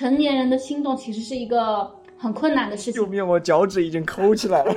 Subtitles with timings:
[0.00, 2.94] 成年人的心动其实是一个很困难的事情。
[2.94, 3.26] 救命！
[3.26, 4.74] 我脚趾已经抠起来了。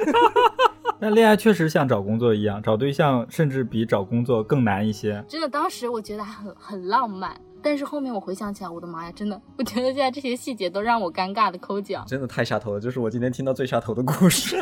[1.00, 5.24] 那恋爱确实像找工作一样，找对象甚至比找工作更难一些。
[5.26, 12.04] 真的，当时我觉得还很很浪漫，但是后面我回想起来，我的妈呀，真的，我觉得现在这些细节都让我尴尬的抠脚。
[12.06, 14.58] 真的太下头了，这是我今天听到最下头的故事。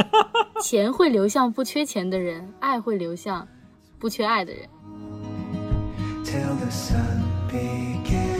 [0.62, 3.48] 钱会流向不缺钱的人，爱会流向
[3.98, 4.70] 不缺爱的人。
[6.23, 7.02] till the sun
[7.50, 8.30] began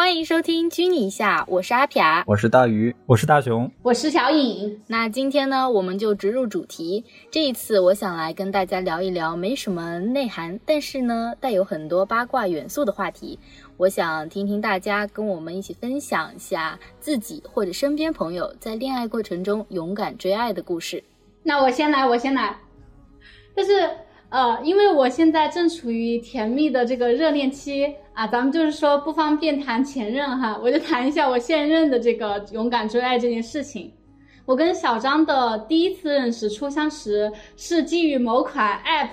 [0.00, 2.02] 欢迎收听《拘你一下》，我是阿撇。
[2.26, 7.04] 我是大鱼，我是大熊，我是小颖，那今天呢，我们就直入主题。
[7.30, 13.38] 这一次，我想来跟大家聊一聊没什么内涵，但是呢，带有很多八卦元素的话题。
[13.76, 21.04] 我想听听大家跟我们一起分享一下自己或者身边朋友在恋爱过程中勇敢追爱的故事。
[21.42, 22.56] 那我先来，我先来。
[23.54, 23.86] 就是
[24.30, 33.92] 呃，因为我现在正处于甜蜜的这个热恋期啊，咱们就是说不方便谈前任哈，我就谈一下我现任的这个勇敢追爱这件事情。
[34.46, 39.10] 我跟小张的第一次认识、初相识是基于某款 App，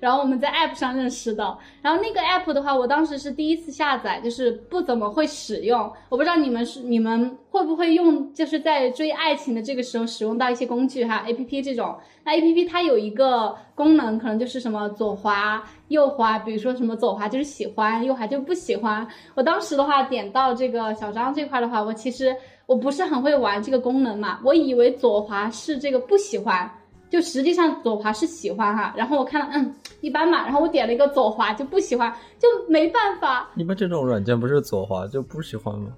[0.00, 1.56] 然后我们在 App 上认识的。
[1.82, 5.90] 然后那个 App 的话，我当时是第一次下载，就是不怎么会使用。
[6.08, 11.96] 我不知道你们是你们会不会用，就是在追爱情的这个时候使用到一些工具哈，APP 这种。
[12.24, 19.06] 那 APP 它有一个功能，可能就是什么左滑、右滑，比如说什么左滑就是喜欢，右滑就不喜欢。
[19.34, 26.70] 我当时的话点到这个小张这块的话，我其实我不是很会玩这个功能嘛，我以为左滑是这个不喜欢。
[27.10, 33.48] 就实际上左滑是喜欢哈，然后我看了嗯一般嘛，然后我点了一个左滑就不喜欢，就没办法。
[33.54, 35.90] 你们这种软件不是左滑就不喜欢吗？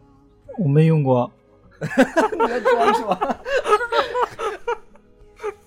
[0.59, 1.31] 我没用过。
[1.81, 3.19] 你在装是吧？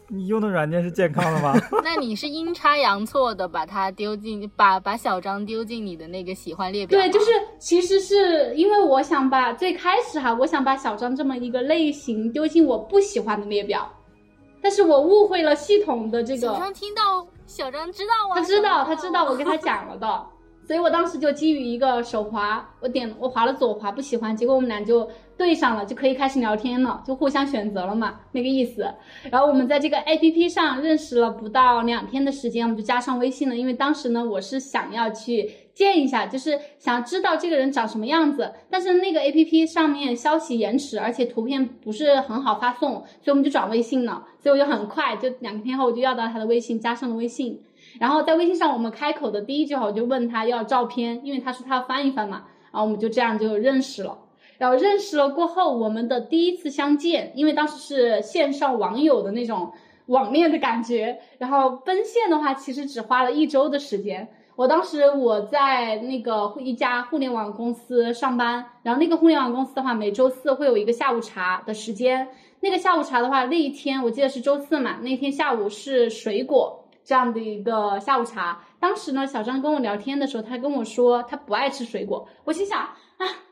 [0.08, 1.53] 你用的软件是健康的吗？
[1.83, 6.99] 那你是阴差阳错的把它丢进，把把小张丢进你的那个喜欢列表？
[6.99, 13.92] 对，就是其实是因为我想把最开始哈，我想把小张这么一个类型丢进我不喜欢的列表，
[14.63, 18.35] 但是我误会了系统的这个，小张听到，小张知道啊？
[18.35, 20.25] 他知道，他知道我跟他讲了的，
[20.65, 25.05] 所以我当时就基于一个手滑，我点我滑了左滑不喜欢，结果我们俩就
[25.37, 28.89] 对上了，就可以开始聊天了，就互相选择了嘛，那个意思。
[29.29, 47.60] 然后我们在这个 A P P 上认识了不到两天的时间，我们就加上微信了，因为当时呢我是想要去见一下，就是想知道这个人长什么样子，但是那个 A P P 上面消息延迟，而且图片不是很好发送，所以我们就转微信了，所以我就很快就两天后我就要到他的微信，加上了微信。
[48.00, 54.20] 然后在微信上，我们开口的第一句话，我就问他要照片，因为他说他要翻一翻嘛，然后我们就这样就认识了。
[54.60, 59.72] 然后认识了过后，我们的第一次相见，因为当时是线上网友的那种
[60.05, 64.30] 网恋的感觉，然后奔现的话，其实只花了一周的时间。
[64.55, 72.27] 我当时我在那个一家互联网公司上班，然后那个互联网公司的话，每周四会有一个下午茶的时间。
[72.59, 78.63] 那个下午茶的话，那一天我记得是周四嘛，那天下午是水果这样的一个下午茶。
[78.80, 82.89] 当时呢，小张跟我聊天的时候，他跟我说他不爱吃水果，我心想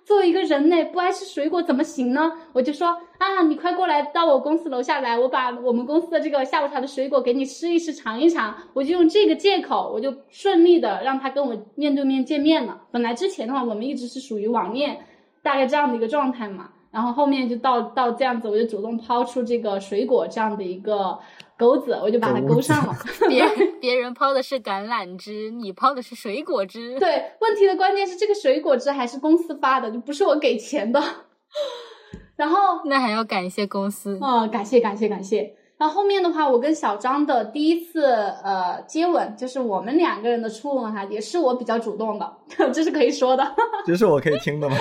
[0.04, 2.32] 作为一个人类不爱吃水果怎么行呢？
[2.54, 2.88] 我就说
[3.18, 8.56] 啊，你快过来到我公司楼下来，我把我们公司的这个下午茶的水果给你吃一吃，尝一尝。
[8.74, 12.82] 我就用这个借口，我就顺利的让他跟我面对面见面了。
[12.92, 15.06] 本来之前的话，我们一直是属于网恋，
[15.42, 16.70] 大概这样的一个状态嘛。
[16.92, 21.18] 然后后面就到到这样子，我就主动抛出这个水果这样的一个
[21.62, 22.98] 钩子，我就把它勾上了。
[23.30, 23.48] 别
[23.80, 26.98] 别人抛的是橄榄枝，你抛的是水果汁。
[27.00, 31.00] 对，问题的关键是这个水果汁还是公司发的，就不是我给钱的。
[32.36, 34.18] 然后，那还要感谢公司。
[34.20, 35.56] 嗯，感谢感谢感谢。
[35.78, 42.34] 然后后面的话，我跟小张的第一次呃接吻，就是我们两个人的初吻哈，也是我比较主动的，
[42.74, 43.56] 这是可以说的。
[43.86, 44.76] 这是我可以听的吗？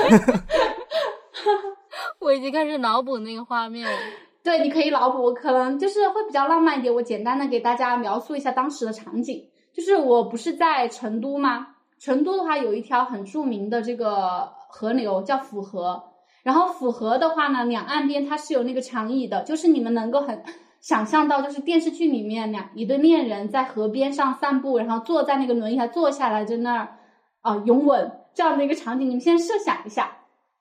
[2.18, 3.98] 我已经开始脑补那个画面了。
[4.42, 6.94] 对，你可以脑补，可能就是会比较浪漫一点。
[6.94, 11.66] 我简单的给大家描述一下当时的场景，就是我不是在成都吗？
[11.98, 16.02] 成都的话有一条很著名的这个河流叫府河，
[16.42, 20.42] 然后府河的话呢，两岸边它是有那个长椅的，就是你们能够很
[20.80, 26.96] 想象到，就是电视剧里面两一对恋人在河边上散步，然后坐在那个轮椅上坐下来，在那儿
[27.42, 30.16] 啊拥吻这样的一个场景，你们先设想一下。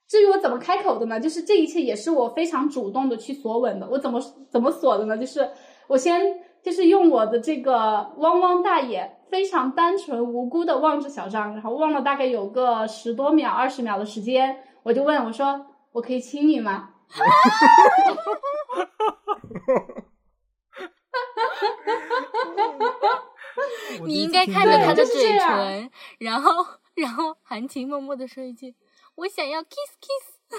[0.10, 1.20] 至于我怎么开口的呢？
[1.20, 3.88] 就是这一切也是我非常主动的去索吻的。
[3.88, 4.20] 我怎么
[4.50, 5.16] 怎么锁的呢？
[5.16, 5.48] 就是
[5.88, 6.20] 我先
[6.64, 16.90] 就是用我的这个汪汪大眼，非常单纯无辜的望着小张，然后望了大概有个十多秒、二十秒的时间，我就问我说：“我可以亲你吗？”
[24.06, 26.66] 你应该看着他的嘴就是这样唇，然后
[26.96, 28.76] 然后含情脉脉的说一句
[29.20, 30.40] ：“我想要 kiss kiss。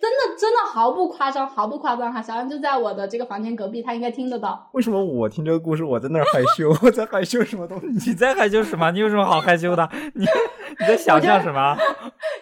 [0.00, 2.20] 真的真的毫不夸张，毫不夸张哈！
[2.20, 4.68] 小安就在我的这个房间隔壁，他应该听得到。
[4.72, 6.70] 为什么我听这个故事我在那儿害羞？
[6.84, 8.10] 我在害羞什么东西？
[8.10, 8.90] 你在害羞什么？
[8.92, 9.88] 你有什么好害羞的？
[10.14, 11.76] 你你在想象什么？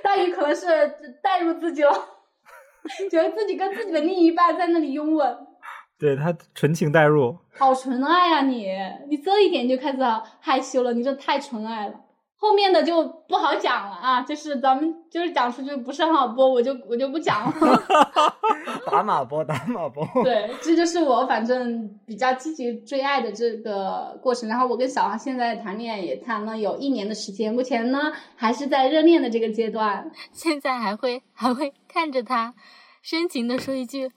[0.02, 0.66] 大鱼可能是
[1.22, 1.92] 代入自己了，
[3.10, 5.38] 觉得自己跟自己的另一半在那里拥吻，
[5.98, 8.66] 对他纯情代入，好纯爱呀、你！
[9.08, 9.98] 你这一点就开始
[10.40, 11.94] 害羞了，你这太纯爱了。
[12.42, 17.54] 后面的就不好讲了啊，就是咱们就是讲出去不是很好播，我就我就不讲了。
[18.90, 20.04] 打马播，打马播。
[20.24, 24.48] 对，这就是我反正比较积极追爱的这个过程。
[24.48, 32.54] 然后我跟小王现在谈恋爱也谈了有一年的时间，目前呢还是在热恋的这个阶段。”现在还会还会看着他，
[33.02, 34.10] 深情的说一句：“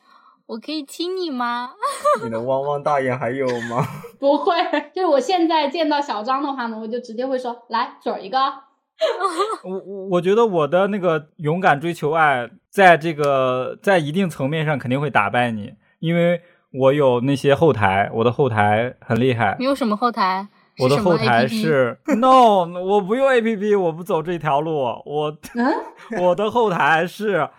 [0.47, 1.71] 我可以亲你吗
[2.23, 3.85] 你的汪汪大眼还有吗？
[4.19, 4.53] 不会，
[4.93, 8.37] 就是我现在见到小张的话呢，我就直接会说来嘴儿一个。
[9.65, 19.65] 我我我觉得我的那个勇敢追求爱，在这个在一定层面上肯定会打败你，因为我有那些后台，我的后台很厉害？”你。
[19.65, 20.47] 有什么后台？
[20.77, 24.75] 我的后台 APP 是 no，我不用 A P P，我不走这条路。
[25.05, 27.49] 我嗯，我的后台是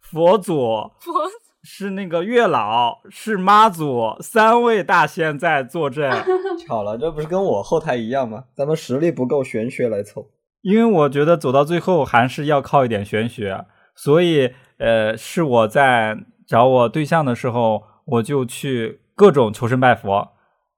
[0.00, 0.54] 佛祖，
[1.00, 1.12] 佛
[1.62, 6.10] 是那个月老，是妈祖，三位大仙在坐镇。
[6.66, 8.44] 巧了，这不是跟我后台一样吗？
[8.54, 10.30] 咱们实力不够，玄学来凑。
[10.62, 13.64] 因为我觉得走到最后还是要靠一点玄学，
[13.94, 16.16] 所以呃，是我在
[16.46, 20.30] 找我对象的时候，我就去各种求神拜佛。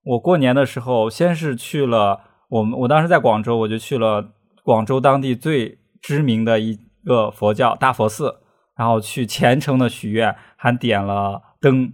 [0.04, 4.32] 我过年的时候，先是去了我们，我当时在广州，我就去了
[4.64, 8.41] 广州当地最知名的一个佛教大佛寺，
[8.82, 11.92] 然后去虔诚的许愿，还点了灯，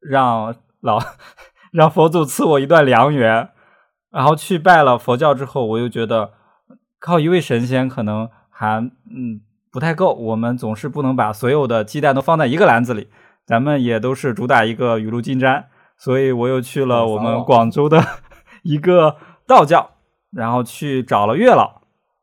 [0.00, 0.98] 让老
[1.70, 3.50] 让佛祖赐我一段良缘。
[4.10, 6.32] 然后去拜了佛教之后，我又觉得
[6.98, 13.08] 靠一位神仙可能还嗯不太够，我们总是不能把所有的鸡蛋都放在一个篮子里，
[13.44, 15.66] 咱们也都是主打一个雨露均沾，
[15.98, 18.02] 所以我又去了我们广州的
[18.62, 19.16] 一个
[19.46, 19.90] 道教，
[20.32, 21.82] 然后去找了月老，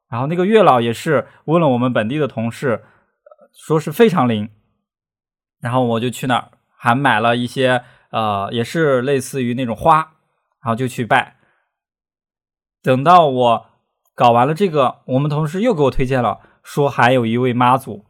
[0.09, 2.83] 然后那个月老也是问了我们本地的同事，
[3.57, 4.50] 说是非常灵，
[5.59, 9.98] 然后我就去那儿，还买了一些呃也是类似于那种花，
[10.63, 11.36] 然后就去拜。
[12.83, 13.65] 等到我
[14.15, 18.06] 搞完了这个，我们同事又给我推荐了，说还有一位妈祖，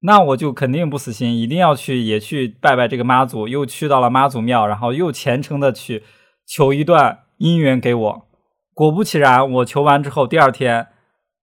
[0.00, 3.46] 那我就肯定不死心，一定要去也去拜拜这个妈祖。
[3.46, 6.04] 又去到了妈祖庙，然后又虔诚的去
[6.46, 8.28] 求一段姻缘给我。
[8.72, 10.86] 果不其然，我求完之后，第二天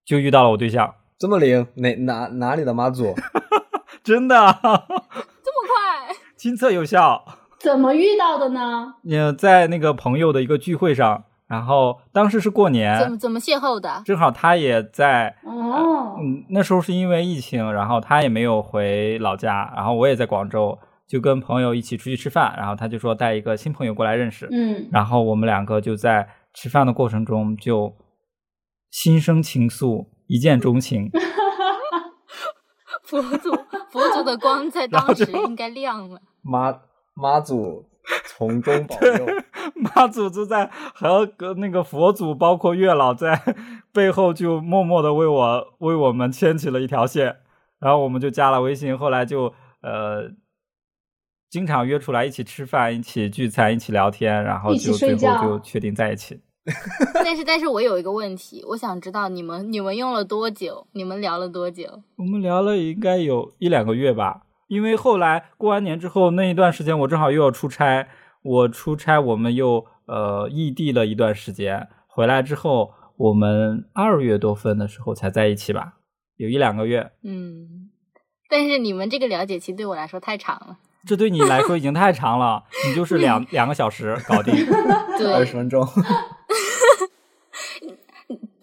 [0.03, 1.67] 就遇到了我对象，这么灵？
[1.75, 3.15] 哪哪哪里的妈祖？
[4.03, 4.77] 真的 这么
[5.67, 6.15] 快？
[6.35, 7.23] 亲测有效。
[7.59, 8.93] 怎么遇到的呢？
[9.09, 14.03] 呃，在那个朋友的一个聚会上，然后当时是过年怎么，怎么邂逅的？
[14.05, 20.77] 正好他也在哦，嗯，那时候是因为疫情，然后他也没有回老家，然后我也在广州，
[21.07, 27.91] 就跟朋友一起出去吃饭，然后他就说带一个新朋友过来认识，嗯，然后我们两个就在吃饭的过程中就
[28.91, 31.09] 心生情愫，一见钟情。
[33.03, 33.51] 佛祖
[33.89, 36.21] 佛祖的光在 当时应该亮了。
[36.41, 36.81] 妈
[37.13, 37.85] 妈祖
[38.25, 39.25] 从中保佑。
[39.75, 43.41] 妈祖就在和那个佛祖，包括月老在
[43.93, 47.37] 背后就默默的为我为我们牵起了一条线，
[47.79, 50.31] 然后我们就加了微信，后来就呃
[51.49, 56.41] 经常约出来一起吃饭、一起聚餐、一起聊天，然后就最后就确定在一起。
[57.23, 60.85] 但是但是我有一个问题，我想知道你们你们用了多久？
[60.91, 62.01] 你们聊了多久？
[62.17, 68.07] 我们聊了应该有一两个月吧，因为后来过完年之后那一段时间我正好又要出差，
[68.43, 75.93] 我出差我们又呃异地了一段时间，回来之后我们二月多份的时候才在一起吧，
[76.35, 77.11] 有一两个月。
[77.23, 77.89] 嗯，
[78.49, 80.77] 但是你们这个了解期对我来说太长了。
[81.05, 84.53] 这对你来说已经太长了，你就是两 两个小时搞定。
[85.33, 85.87] 二十，分钟，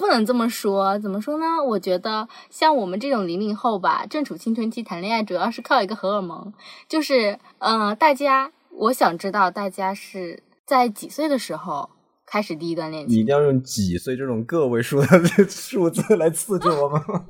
[0.04, 0.98] 不能这么说。
[0.98, 1.46] 怎么说呢？
[1.66, 6.52] 我觉得像我们这种零零后吧，正处青春期谈恋爱，主要是靠一个荷尔蒙。
[6.86, 11.88] 就是呃，大家，我想知道大家是在几岁的时候
[12.26, 13.16] 开始第一段恋情？
[13.16, 15.06] 你一定要用几岁这种个位数的
[15.48, 17.24] 数字来刺激我们吗？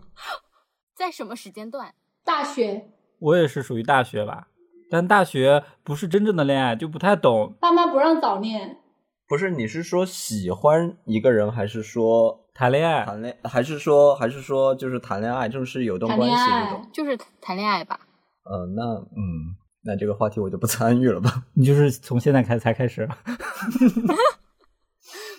[0.99, 1.95] 在什么时间段？
[2.25, 2.91] 大学，
[3.21, 4.49] 我也是属于大学吧，
[4.91, 7.55] 但大学不是真正的恋爱，就不太懂。
[7.61, 8.79] 爸妈不让早恋，
[9.29, 16.89] 不是，你是说喜欢一个人，还是说谈恋爱，谈恋，还是说还是说就是谈恋爱，就是有段关系那种？
[16.93, 17.99] 就是谈恋爱吧。
[18.45, 21.43] 呃，那嗯，那这个话题我就不参与了吧。
[21.55, 23.09] 你就是从现在开才开始。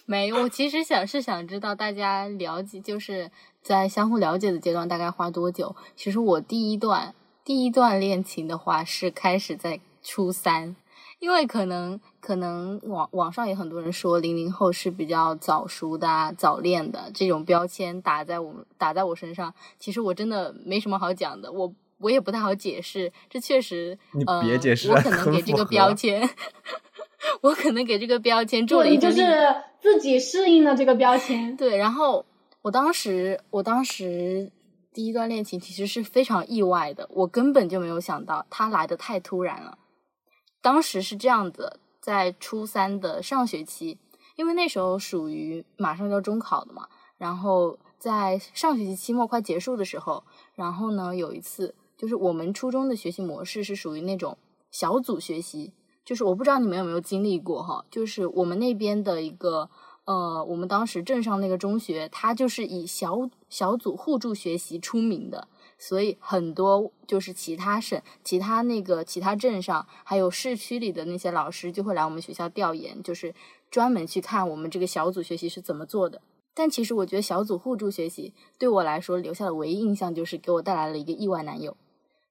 [0.06, 3.32] 没，我其实想是想知道大家了解，就是
[3.64, 5.76] 在相互了解的阶段大概花多久。
[5.96, 10.76] 其实我第一段第一段恋情的话是开始在初三，
[11.20, 26.28] 因为可能可能网网上也很多人说零零后是比较早熟的、啊、早恋的这种标签打在我们打在我身上，其实我真的没什么好讲的，我我也不太好解释，这确实你呃别解释 我可能给这个标签。
[27.42, 29.22] 我可能给这个标签做，了一就是
[29.80, 31.56] 自己适应了这个标签。
[31.56, 32.24] 对，然后
[32.62, 34.52] 我当时，我当时
[34.94, 39.78] 第一段恋情其实是非常意外的，我根本就没有想到他来的太突然了。
[40.62, 43.98] 当时是这样的，在初三的上学期，
[44.36, 54.38] 因为那时候属于马上就要中考的嘛，然后在上学期期末快结束的时候，然后呢有一次，就是我们初中的学习模式是属于那种
[54.70, 55.74] 小组学习，
[56.06, 59.68] 就是我不知道你们有没有经历过哈，就是我们那边的一个
[60.06, 65.48] 呃，我们当时镇上那个中学，它就是以小小组互助学习出名的，
[65.78, 73.36] 所以很多就是其他省、其他那个其他镇上，还有市区里的那些老师就会来我们学校调研，就是
[73.70, 76.22] 专门去看我们这个小组学习是怎么做的。
[76.54, 81.76] 但其实我觉得小组互助学习对我来说留下的唯一印象就是给我带来了一个意外男友，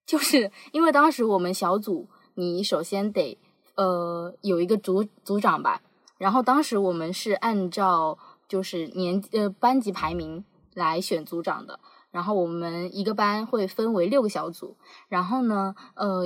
[0.06, 3.38] 就是因为当时我们小组，你首先得
[3.74, 5.82] 呃有一个组组长吧，
[6.16, 11.78] 然后当时我们是按照就是年呃班级排名来选组长的，
[12.14, 14.76] 然后我们一个班会分为六个小组，
[15.08, 16.22] 然后呢呃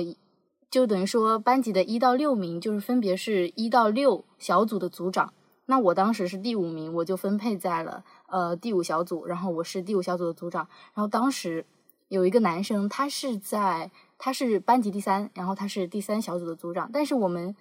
[0.69, 5.33] 就等于说班级的一到六名就是分别是一到六小组的组长。
[5.65, 10.67] 那我当时是第五名，我就分配在了呃第五小组，然后我是第五小组的组长。
[10.93, 11.65] 然后当时
[12.07, 16.91] 有一个男生，他是在他是班级第三，然后他是第三小组的组长。
[16.93, 17.55] 但是我们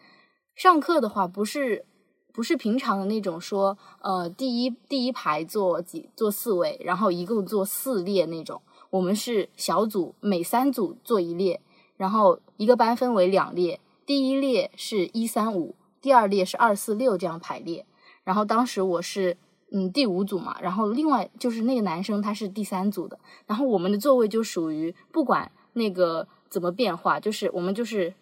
[0.54, 1.86] 上课的话，不是
[2.32, 8.62] 不是平常的那种说呃第一第一排坐几坐四位，然后一共坐四列那种。
[8.90, 11.60] 我们是小组，每三组坐一列，
[11.96, 17.84] 然后一个班分为两列，第一列是一三五，第二列是二四六这样排列。
[18.24, 19.36] 然后当时我是
[19.70, 28.14] 嗯第五组嘛，然后另外就是那个男生他是第三组的，然后我们的座位就属于不管那个怎么变化，就是我们就是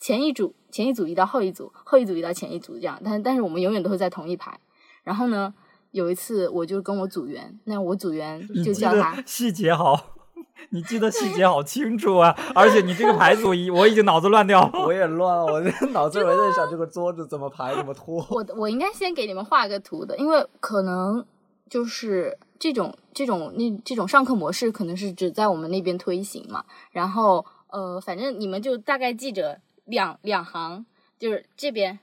[0.00, 4.58] 前一组前一组移到后一组，后一组移到前一组这样，但但是我们永远都会在同一排。
[5.04, 5.54] 然后呢，
[5.92, 10.16] 有一次我就跟我组员，那我组员就叫他细节好，
[10.70, 12.36] 你记得细节好清楚啊！
[12.54, 14.84] 而且你这个排组一，我已经脑子乱掉了。
[14.84, 18.26] 我也乱了，我这脑子里在想这个桌子怎么排怎么拖。
[18.30, 21.24] 我我应该先给你们画个图的，因为可能
[21.70, 26.64] 就是这种这种那这种上课模式可能是只在我们那边推行嘛。
[26.90, 30.84] 然后呃，反正你们就大概记着两两行，
[31.18, 31.98] 就是这边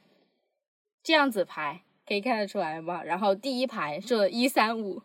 [1.04, 3.04] 这样子排，可以看得出来吗？
[3.04, 5.02] 然后第一排是一三五，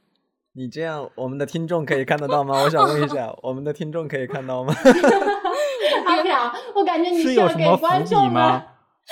[0.55, 2.63] 你这样，我们的听众可以看得到吗？
[2.63, 4.75] 我想问一下，我们的听众可以看到吗？
[6.07, 8.63] 阿表，我感觉你是有什么伏笔吗们？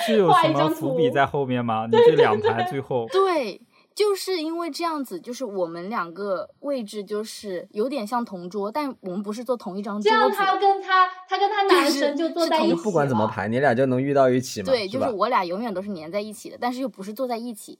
[0.05, 1.85] 是有什么伏笔在后面吗？
[1.91, 3.61] 你这两排最后，对。
[3.99, 10.07] 就是因为这样子，就是我们两个位置就是有点像同桌，但我们不是坐同一张桌子。
[10.07, 14.67] 样他跟他他跟他男就是神就坐在一起不管怎么排，你俩就能遇到一起嘛？
[14.67, 15.09] 对，就是？
[15.09, 17.77] 我俩永远都是粘在一起的，但是又不是坐在一起，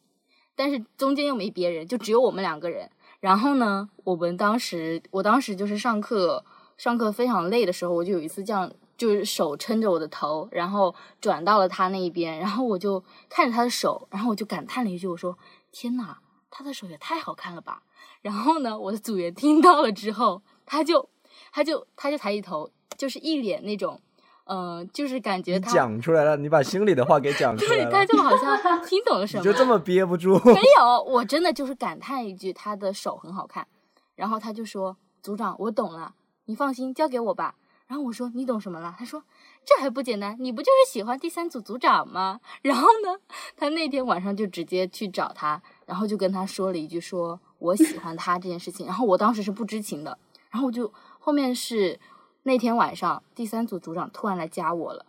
[0.58, 2.90] 但是中间又没别人，就只有我们两个人。
[3.22, 6.44] 然后呢，我们当时，我当时就是上课，
[6.76, 15.38] 上课非常累的时候，我就有一次这样，就是手撑着我的头，然后转到了他那一边，然后我就看着他的手，然后我就感叹了一句，我说
[15.72, 16.18] ：“天呐，
[16.50, 17.84] 他的手也太好看了吧！”
[18.22, 21.10] 然后呢，我的组员听到了之后，他就，
[21.52, 24.02] 他就，他就抬起头，就是一脸那种，
[24.46, 30.40] 呃，就是感觉他讲出来了，你把心里的话给讲出来对，来他，就好像听懂了什么，你就这么憋不住。
[30.46, 33.68] 没有，我真的就是感叹一句，他的手很好看。
[34.16, 36.14] 然后他就说：“组长，我懂了，
[36.46, 37.56] 你放心，交给我吧。”
[37.88, 39.24] 然后我说：“你懂什么了？”他说
[39.70, 43.20] ：“这还不简单，你不就是喜欢第三组组长吗？” 然后呢，
[43.56, 50.18] 他那天晚上就直接去找他，然后就跟他说了一句说：“我喜欢他这件事情。”然后我当时是不知情的，
[50.50, 52.00] 然后我就后面是
[52.44, 55.06] 那天晚上第三组组长突然来加我了，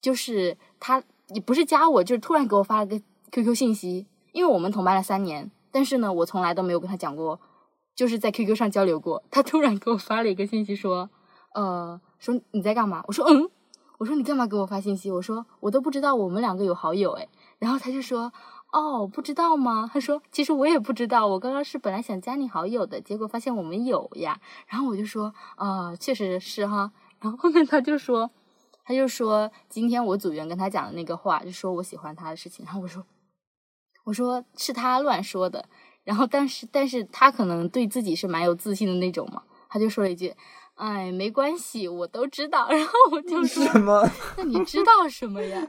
[0.00, 3.00] 就是他也不是加我，就是突然给我发了个
[3.30, 7.38] QQ 信息，因为我们同班了三年，但是呢，我从来都没有跟他讲过，
[7.94, 9.22] 就是在 QQ 上交流过。
[9.30, 11.08] 他突然给我发了一个信息说，
[11.54, 13.04] 呃，说你在干嘛？
[13.06, 13.48] 我说嗯，
[14.02, 15.12] 我说你干嘛给我发信息？
[15.12, 17.28] 我说我都不知道我们两个有好友诶。
[17.60, 18.32] 然后他就说，
[18.72, 19.88] 哦，不知道吗？
[19.92, 24.40] 他说其实我也不知道，我刚刚是本来想加你好友的，结果发现我们有呀。
[24.66, 26.90] 然后我就说，啊、确实是哈。
[27.20, 28.30] 然后后面他就说。
[28.84, 33.06] 他就说今天我组员跟他讲的那个话，就说我喜欢他的事情，然后我说
[34.02, 35.68] 我说是他乱说的。
[36.02, 40.34] 然后但是但是他可能对自己是蛮有自信的那种嘛，他就说了一句
[40.74, 42.68] ：“哎，没关系，我都知道。
[42.70, 45.60] ”然后我就说什么？：“那你知道什么呀？”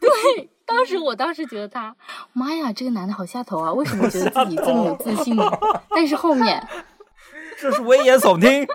[0.00, 1.94] 对，当时我当时觉得他，
[2.32, 3.72] 妈呀，这个男的好下头啊！
[3.72, 5.44] 为什么觉得自己这么有自信呢？
[5.90, 6.66] 但是后面
[7.58, 8.66] 这是危言耸听。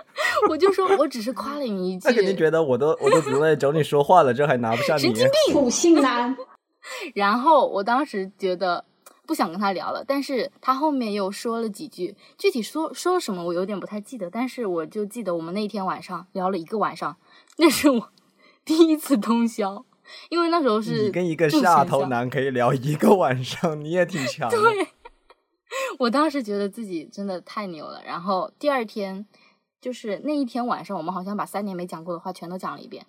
[0.48, 5.00] 我就说，我只是夸了你一句，他肯定觉得我都我都只为找你说话了，这还拿不下你。
[5.02, 6.36] 神经病土性男，
[7.14, 8.84] 然后我当时觉得
[9.26, 17.16] 不想跟他聊了，但是他后面又说了几句，具体说说了什么我有点不太记得，但是我就记得我们那天晚上聊了一个晚上，
[17.58, 18.12] 那是我
[18.64, 19.84] 第一次通宵，
[20.28, 24.56] 因为那时候是你跟一个下头男可以聊一个晚上，你也挺 强的。
[24.56, 24.88] 对，
[25.98, 28.02] 我当时觉得自己真的太牛了。
[28.04, 29.26] 然后第二天，
[29.80, 33.06] 就是那一天晚上，我们好像把三年没讲过的话全都讲了一遍，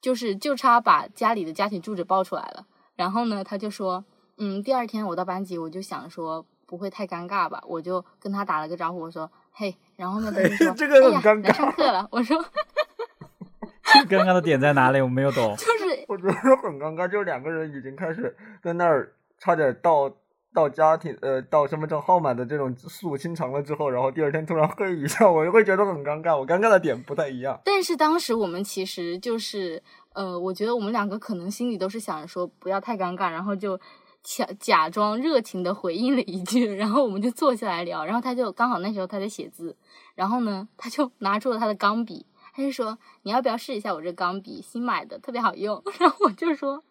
[0.00, 2.66] 就是就差把家里的家庭住址报出来了。
[2.94, 4.04] 然后呢，他就说，
[4.38, 12.36] 嗯，第二天我到班级，我就想说不会太尴尬吧，我就跟他打了个招呼，我说嘿，然后呢，他就说 这个很尴尬来上课了，我说
[14.08, 15.00] 尴尬的点在哪里？
[15.00, 15.54] 我没有懂。
[15.56, 20.10] 就是我觉得很尴尬，就是两个人已经开始在那儿差点到
[20.54, 26.36] 到家庭呃到身份证号码的这种速心长了之后，然后第二天突然嘿一下，我就会觉得很尴尬。
[26.36, 27.60] 我尴尬的点不太一样。
[27.64, 29.82] 但是当时我们其实就是，
[30.14, 33.78] 呃，我觉得我们两个可能心里都是想着说不要太尴尬，然后就
[34.22, 39.76] 假假装热情的回应了一句，然后我们就坐下来聊，然后他就刚好那时候他在写字，
[40.14, 46.82] 然后呢他就拿出了他的钢笔，他就说你要不要试一下我这钢笔，新买的，特别好用， 然后我就说。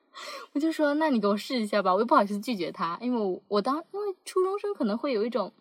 [0.51, 5.53] 我就说，那你给我试一下吧，我又不好意思拒绝他，因为我我当因为初中生可能会有一种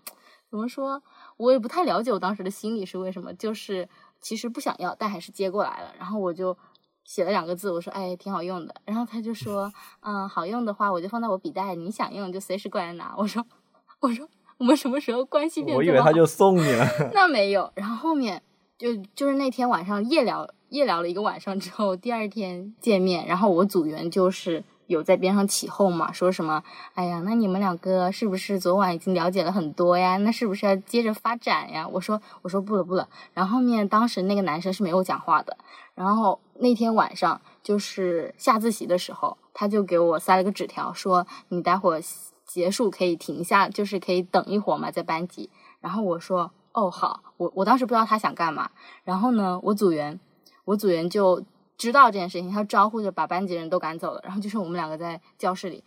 [0.50, 1.00] 怎么说，
[1.36, 3.88] 我也不太了解我当时的心理是为什么，就是
[4.20, 5.94] 其实不想要，但还是接过来了。
[5.96, 6.58] 然后我就
[7.04, 8.74] 写了两个字，我说哎，挺好用的。
[8.84, 13.14] 然后他就说， 嗯，好用的话我就放在我笔袋，你想用就随时过来拿。
[13.16, 13.44] 我说，
[14.00, 14.28] 我说
[14.58, 16.86] 我们什么时候关系变我以为他就送你了。
[17.12, 17.70] 那没有。
[17.74, 18.42] 然后后面
[18.78, 26.62] 就就是那天晚上夜聊夜聊了一个晚上之后，第二天见面，然后我组员就是有在边上起哄嘛，说什么，
[26.94, 30.16] 哎呀，那你们两个是不是昨晚已经了解了很多呀？
[30.18, 31.88] 那是不是要接着发展呀？
[31.88, 33.08] 我说我说不了不了。
[33.34, 35.56] 然后后面当时那个男生是没有讲话的，
[35.94, 42.02] 然后那天晚上就是下自习的时候，他就给我塞了个纸条，说你待会儿
[42.44, 45.48] 结束可以停下，就是可以等一会儿嘛，在班级。
[45.80, 48.70] 然后我说哦好，我我当时不知道他想干嘛。
[49.04, 50.20] 然后呢，我组员
[50.66, 51.42] 我组员就
[51.78, 55.82] 知道这件事情，他招呼着把班级人都赶走了，然后就剩我们两个在教室里。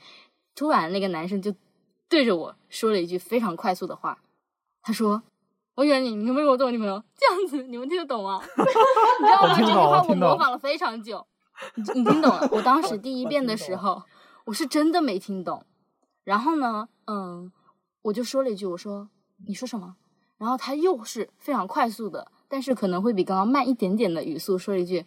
[0.55, 1.53] 突然那个男生就
[2.09, 4.17] 对着我说了一句非常快速的话，
[4.81, 5.21] 他说。
[5.75, 7.03] 我选你，你可不可以我做我女朋友？
[7.15, 8.39] 这样子你们听得懂吗？
[8.57, 8.63] 你
[9.25, 9.55] 知道吗？
[9.57, 11.25] 这句话我模仿了非常久。
[11.75, 12.47] 你你听懂了？
[12.51, 14.03] 我当时第一遍的时候，
[14.45, 15.65] 我是真的没听懂。
[16.23, 17.51] 然后呢，嗯，
[18.03, 19.09] 我就说了一句，我说
[19.47, 19.95] 你说什么？
[20.37, 25.05] 然后他又是非常快速的，但是可能会比刚刚慢一点点的语速说了一句：“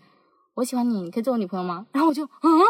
[0.54, 2.60] 我喜欢你，你可以做我女朋友吗？”然后我就嗯，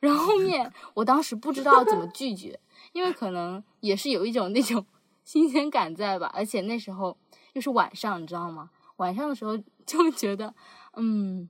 [0.00, 2.58] 然后后面我当时不知道怎么拒绝，
[2.92, 4.86] 因为可能也是有一种那种
[5.24, 7.18] 新鲜感在吧，而且那时候
[7.56, 8.68] 又是晚上，你知道吗？
[8.96, 10.54] 晚上的时候 就觉得，
[10.94, 11.48] 嗯，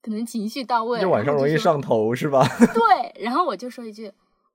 [0.00, 2.42] 可能情绪到位，就晚上容易上头是吧？
[2.72, 4.10] 对，然后我就说一句：“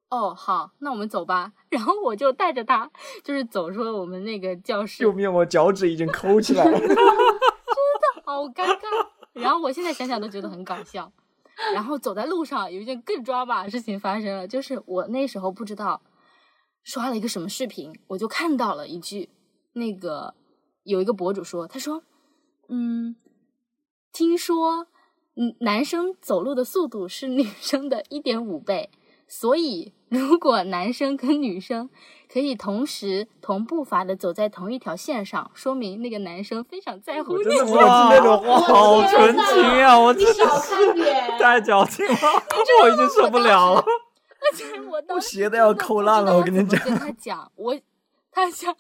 [0.10, 1.54] 哦，好，那我们走吧。
[1.70, 2.90] ”然后我就带着他，
[3.24, 5.32] 就是走出了我们那个教室救，命！
[5.32, 6.80] 我脚趾已经抠起来了。
[6.80, 6.96] 真的
[8.26, 9.08] 好尴尬。
[9.34, 11.12] 然后我现在想想都觉得很搞笑。
[11.76, 16.02] 然后走在路上，有一件更抓马的事情发生了，就是我那时候不知道
[16.84, 19.30] 刷了一个什么视频，我就看到了一句，
[19.74, 20.34] 那个
[20.84, 22.04] 有一个博主说，他说，
[22.70, 23.16] 嗯，
[24.12, 24.88] 听说，
[25.36, 28.90] 嗯，男生走路的速度是女生的一点五倍，
[29.28, 31.90] 所以如果男生跟女生
[32.32, 37.44] 可以同时同步伐的走在同一条线上，说明那个男生非常在乎你。
[37.44, 38.58] 我真的没有听那种话。
[38.60, 39.98] 好纯情啊！
[39.98, 41.32] 我你少看点。
[41.40, 42.14] 太矫情了，
[42.84, 43.84] 我已经受不了了。
[44.44, 47.80] 而且我当时鞋都要抠烂了我跟你讲跟他讲，我
[48.32, 48.76] 他想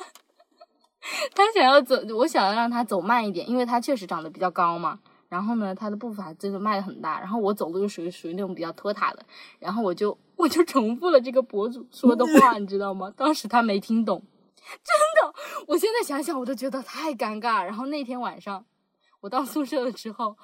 [1.35, 4.99] 他想要走，我想要让他走慢一点，因为他确实长得比较高嘛。
[5.29, 9.25] 然后呢，他的步伐真的迈的很大，然后我走路就属于属于那种比较拖沓的，
[9.59, 13.13] 然后我就我就重复了这个博主说的话，你知道吗？
[13.15, 14.21] 当时他没听懂，
[14.83, 15.33] 真的，
[15.67, 17.63] 我现在想想我都觉得太尴尬。
[17.63, 18.65] 然后那天晚上
[19.21, 20.35] 我到宿舍了之后，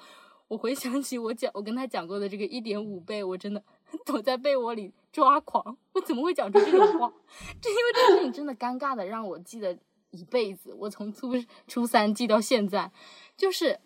[0.48, 3.62] 我回想起我讲我跟他讲过的这个一点五倍，我真的
[4.06, 5.76] 躲在被窝里抓狂。
[5.92, 7.12] 我怎么会讲出这种话？
[7.60, 9.78] 这因为这个事情真的尴尬的让我记得
[10.10, 10.72] 一辈子。
[10.74, 11.32] 我从初
[11.66, 12.90] 初三记到现在，
[13.36, 13.80] 就是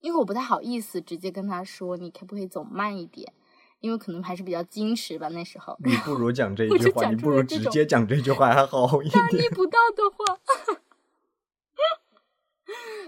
[0.00, 3.32] 因为我不太好意思直接跟他说你可不可以走慢一点，
[3.80, 5.76] 因为可能还是比较矜持吧那时候。
[5.84, 9.50] 你不如讲这 一句话，你不如直接讲这句话还好一大逆点。
[9.52, 10.38] 不道的话，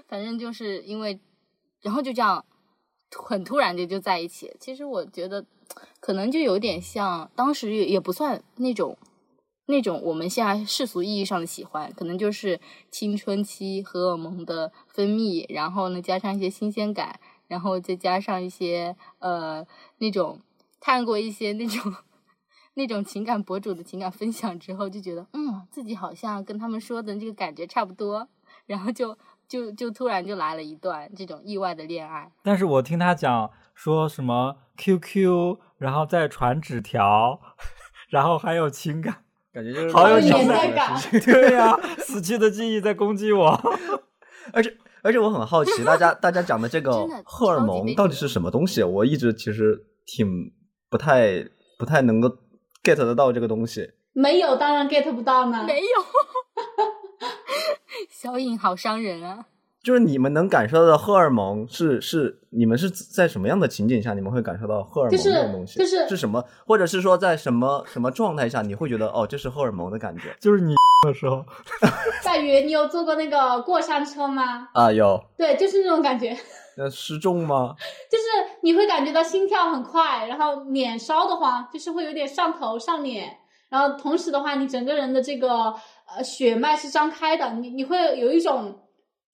[0.08, 1.20] 反正就是因为，
[1.82, 2.44] 然后就这样
[3.16, 4.52] 很突然的就在一起。
[4.58, 5.44] 其实我觉得
[6.00, 8.96] 可能就有点像当时也也不算那种
[9.66, 19.64] 那种我们现在世俗意义上的喜欢，可能就是青春期荷尔蒙的分泌，然后呢加上一些新鲜感，然后再加上一些呃
[19.98, 20.40] 那种
[20.80, 21.94] 看过一些那种
[22.74, 28.28] 那种情感博主的情感分享之后，就觉得嗯自己好像跟他们说的这个感觉差不多，
[28.66, 32.32] 然后就就就突然就来了一段这种意外的恋爱。
[32.42, 37.40] 但是我听他讲说什么 QQ，然后再传纸条，
[38.08, 43.48] 然后还有情感，感觉就是好有有年年代感 对呀、死去的记忆在攻击我。
[44.52, 46.92] 而且而且我很好奇，大家大家讲的这个
[47.24, 48.82] 荷尔蒙到底是什么东西？
[48.82, 50.52] 我一直其实挺
[50.88, 51.44] 不太
[51.78, 52.28] 不太能够
[52.82, 53.90] get 得到这个东西。
[54.12, 55.64] 没有，当然 get 不到呢。
[55.66, 55.88] 没有，
[58.10, 59.46] 小影好伤人啊！
[59.82, 65.78] 就是你们能感受到的荷尔蒙是是你们是在什么样的情景下你们会感受到荷尔蒙就是这种东西？
[65.78, 66.44] 就是是什么？
[66.66, 70.74] 或者是说在什么什么状态下你会觉得哦这是荷尔蒙的感觉就是你
[71.06, 71.42] 的时候，
[72.22, 74.68] 大鱼，你有坐过那个过山车吗？
[74.74, 74.92] 啊？
[74.92, 76.36] 有对，就是那种感觉，
[76.76, 77.74] 那失重吗？
[78.12, 78.24] 就是
[78.62, 83.34] 你会感觉到心跳很快，然后脸烧的慌，就是会有点上头上脸，
[83.70, 85.74] 然后同时的话，你整个人的这个
[86.14, 88.78] 呃血脉是张开的，你你会有一种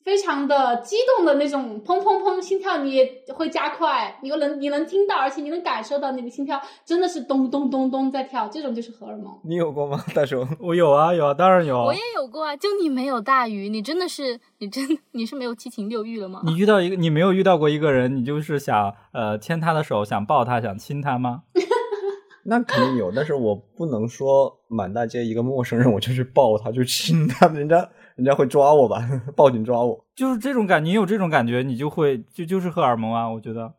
[0.06, 9.36] 非常的激动的那种砰砰砰心跳，你也会加快，你又能你能听到，而且你能感受到你的心跳真的是咚咚咚咚在跳，这种就是荷尔蒙。
[9.42, 10.46] 你有过吗，大雄？
[10.62, 11.92] 我有啊有啊，当然有我。
[11.92, 16.40] 也有过啊，就你没有大鱼，你真的是你真你是没有七情六欲了吗？
[16.46, 21.42] 你遇到一个，你没有遇到过一个人，你就是想呃牵他的手，想抱他，想亲他吗？
[22.48, 28.98] 那肯定有，但是我不能说满大街一个陌生人我就去抱他，就亲他，人家人家会抓我吧，
[29.36, 30.04] 报警抓我。
[30.14, 33.74] 就是这种感，你有这种感觉，你就会就就是荷尔蒙啊，我觉得，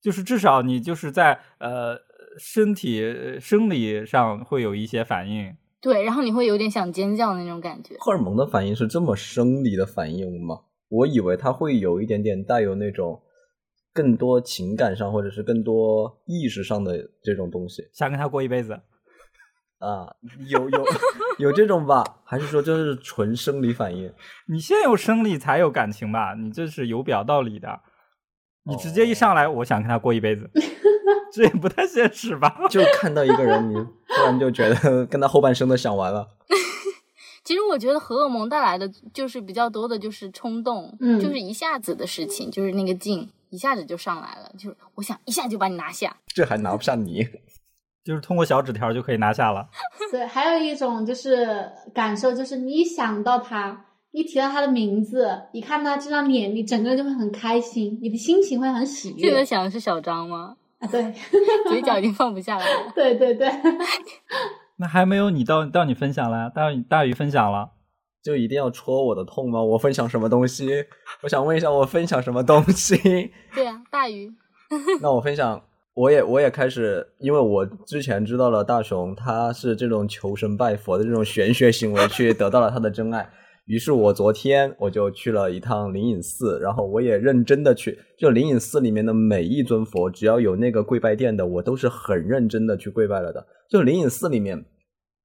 [0.00, 1.98] 就是至少你就是在呃
[2.38, 5.56] 身体呃生理上会有一些反应。
[5.80, 7.96] 对，然后你会有点想尖叫的那种感觉。
[8.00, 10.60] 荷尔蒙的反应是这么生理的反应吗？
[10.88, 13.22] 我以为它会有一点点带有那种
[13.92, 18.80] 更多情感上或者是更多意识上的这种东西想跟他过一辈子，
[19.78, 20.12] 啊，
[20.48, 20.84] 有有
[21.38, 22.04] 有这种吧？
[22.24, 24.12] 还是说这是纯生理反应？
[24.48, 26.34] 你先有生理才有感情吧？
[26.34, 27.80] 你这是有表道理的。
[28.64, 30.50] 你直接一上来，我想跟他过一辈子，
[31.32, 32.54] 这也不太现实吧？
[32.68, 36.28] 就看到一个人，你突然就觉得跟他后半生都想完了。
[37.44, 46.14] 其实我觉得荷尔蒙带来的就是比较多的，就是冲动，嗯就是一下子的事情，就是那个劲一下子就上来了，就是我想一下就把你拿下。
[46.26, 47.26] 这还拿不下你，
[48.08, 49.68] 就是通过小纸条就可以拿下了。
[50.10, 59.44] 对，还有一种就是感受，就是你一想到他，一提到他的名字，一看他这张脸，你整个人就会很开心，你的心情会很喜这个悦。
[59.44, 60.56] 想的是小张吗？
[60.78, 61.12] 啊，对，
[61.68, 62.90] 嘴角已经放不下来了。
[62.96, 63.46] 对对对，
[64.78, 67.72] 那还没有你到到你分享了，大鱼大鱼分享了。
[68.20, 69.62] 就一定要戳我的痛吗？
[69.62, 70.68] 我分享什么东西？
[71.22, 72.96] 我想问一下，我分享什么东西？
[73.54, 74.30] 对啊，大鱼，
[75.00, 75.62] 那我分享，
[75.98, 83.28] 我也我也开始，因为我之前知道了大雄他是这种求神拜佛的这种玄学行为，去得到了他的真爱。
[83.66, 93.44] 于是我昨天我就去了一趟灵隐寺，然后我也认真的去，就灵隐寺里面的每一尊佛，只要有那个跪拜殿的，我都是很认真的去跪拜了的。
[93.68, 94.64] 就灵隐寺里面，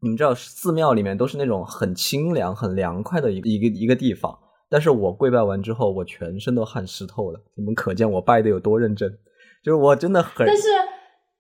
[0.02, 4.36] 你们知道寺庙里面都是那种很清凉、很凉快的一个一个一个地方，
[4.72, 9.16] 但是我跪拜完之后，我全身都汗湿透了，你们可见我拜的有多认真。
[9.63, 10.67] 就是我真的很，但是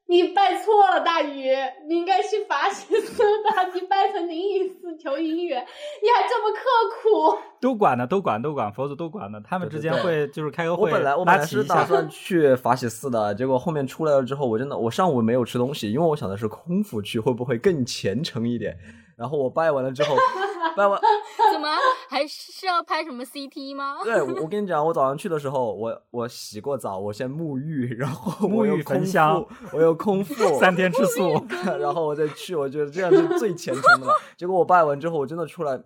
[0.07, 1.49] 你拜错了，大鱼，
[1.89, 6.59] 你应该去法喜寺的，你拜成灵隐寺求姻缘，你还这么刻
[7.01, 7.37] 苦。
[7.59, 9.41] 都管的，都管，都管，佛祖都管的。
[9.41, 11.63] 他们之间会就是开个会，我本来我本来拉齐一下。
[11.63, 18.77] 是打算去法喜寺的，结果后面出来了之后，我真的我上午没有吃东西，因为我想的是空腹去会不会更虔诚一点。
[19.23, 20.17] 然后我拜完了之后，
[20.75, 20.99] 拜完，
[21.53, 21.69] 怎么
[22.09, 23.99] 还是要拍什么 CT 吗？
[24.03, 31.41] 对我我跟你讲，我早上去的时候，我我洗过澡，我先沐浴，然后沐浴我又空焚香，我又空腹， 三天吃素，
[31.79, 34.13] 然后我再去，我觉得这样是最虔诚的了。
[34.35, 35.81] 结果我拜完之后，我真的出来，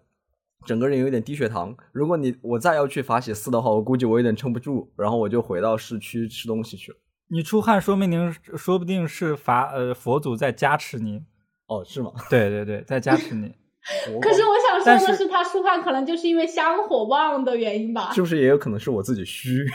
[0.65, 1.77] 整个人有点低血糖。
[1.91, 6.97] 如果你我再要去法喜寺的话，我估计我有点撑不住，然后我就回到市区吃东西去了。
[7.27, 11.21] 你出汗，说明您说不定是法呃佛祖在加持你。
[11.67, 12.11] 哦，是吗？
[12.29, 13.53] 对对对，在加持你。
[14.21, 18.11] 可是我想说的是，他出汗可能就是因为香火旺的原因吧。
[18.13, 19.65] 是不是也有可能是我自己虚？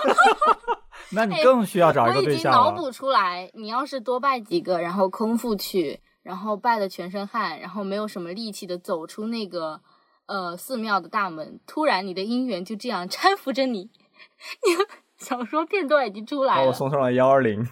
[1.12, 2.58] 那你更需要找一个对象了。
[2.58, 9.80] 已经脑补出来，你要是多拜几个，然后空腹去，然后拜的全身汗，然后没有什么力气的走出那个
[10.26, 14.84] 呃寺庙的大门，突然你的姻缘就这样搀扶着你，你
[15.16, 16.66] 小说片段已经出来了。
[16.66, 17.66] 我送上了幺二零。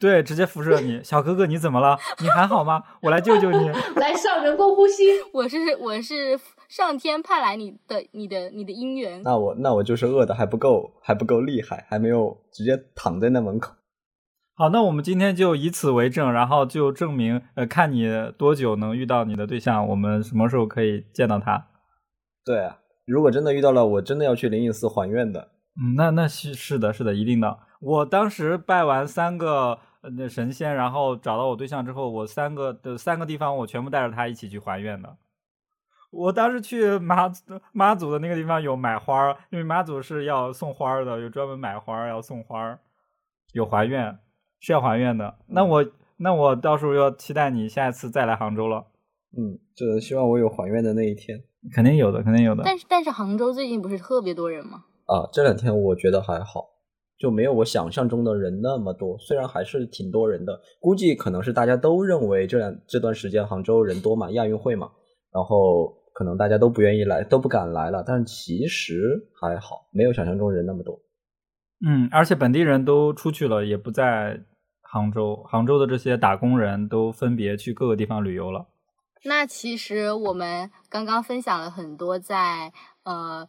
[0.00, 1.98] 对，直接辐射你，小哥哥你怎么了？
[2.20, 2.82] 你还好吗？
[3.02, 3.68] 我来救救你。
[3.96, 5.04] 来上人工呼吸。
[5.34, 9.20] 我是我是上天派来你的你的你的姻缘。
[9.24, 13.74] 那我那我就是饿的还不够，还不够厉害，还没有直接躺在那门口。
[14.54, 21.66] 好，那我们今天就以此为证，然后就证明，呃，看你多久能遇到你的对象，我们什么时候可以见到他。
[22.44, 25.48] 对啊，如果真的遇到了，我真的要去灵隐寺还愿的。
[25.80, 27.58] 嗯，那那是是的，是的，一定的。
[27.80, 35.16] 我当时拜完三个呃那神仙，然后找到我对象之后，我三个的三个地方我全部带着他一起去还愿的。
[36.10, 42.78] 我当时去妈祖妈祖的那个地方有买花，因为妈祖是要送花的，有专门买花要送花，
[43.52, 44.18] 有还愿
[44.60, 45.36] 是要还愿的。
[45.48, 45.84] 那我
[46.16, 48.86] 那我到时候要期待你下一次再来杭州了，
[49.36, 51.42] 嗯，这希望我有还愿的那一天
[51.74, 52.62] 肯定有的，肯定有的。
[52.64, 54.84] 但是但是杭州最近不是特别多人吗？
[55.04, 55.28] 啊。
[55.30, 56.70] 这两天我觉得还好，
[57.18, 64.90] 就没有我想象中的人那么多，虽然还是挺多人的，估计可能是大家都认为这两这段时间杭州人多嘛，亚运会嘛，
[65.32, 68.04] 然后可能大家都不愿意来，都不敢来了。
[68.06, 71.00] 但其实还好，没有想象中人那么多。
[71.84, 74.40] 嗯，而且本地人都出去了，也不在
[74.80, 75.42] 杭州。
[75.48, 78.66] 杭州的这些打工人都分别去各个地方旅游了。
[79.24, 83.48] 那其实我们刚刚分享了很多在呃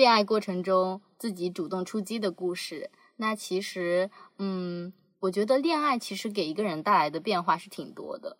[0.00, 2.90] 恋爱过程中自己主动出击的故事。
[3.16, 4.08] 那其实，
[4.38, 8.38] 嗯，我觉得恋爱其实给一个人带来的变化是挺多的。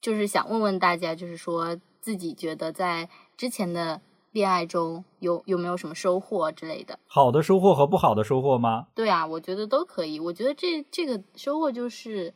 [0.00, 7.00] 就是想问问大家，就是说自己觉得在之前的恋爱中有有没有什么收获之类的？
[7.08, 8.86] 好的收获和不好的收获吗？
[8.94, 10.20] 对啊，我觉得都可以。
[10.20, 12.32] 我觉得这这个收获就是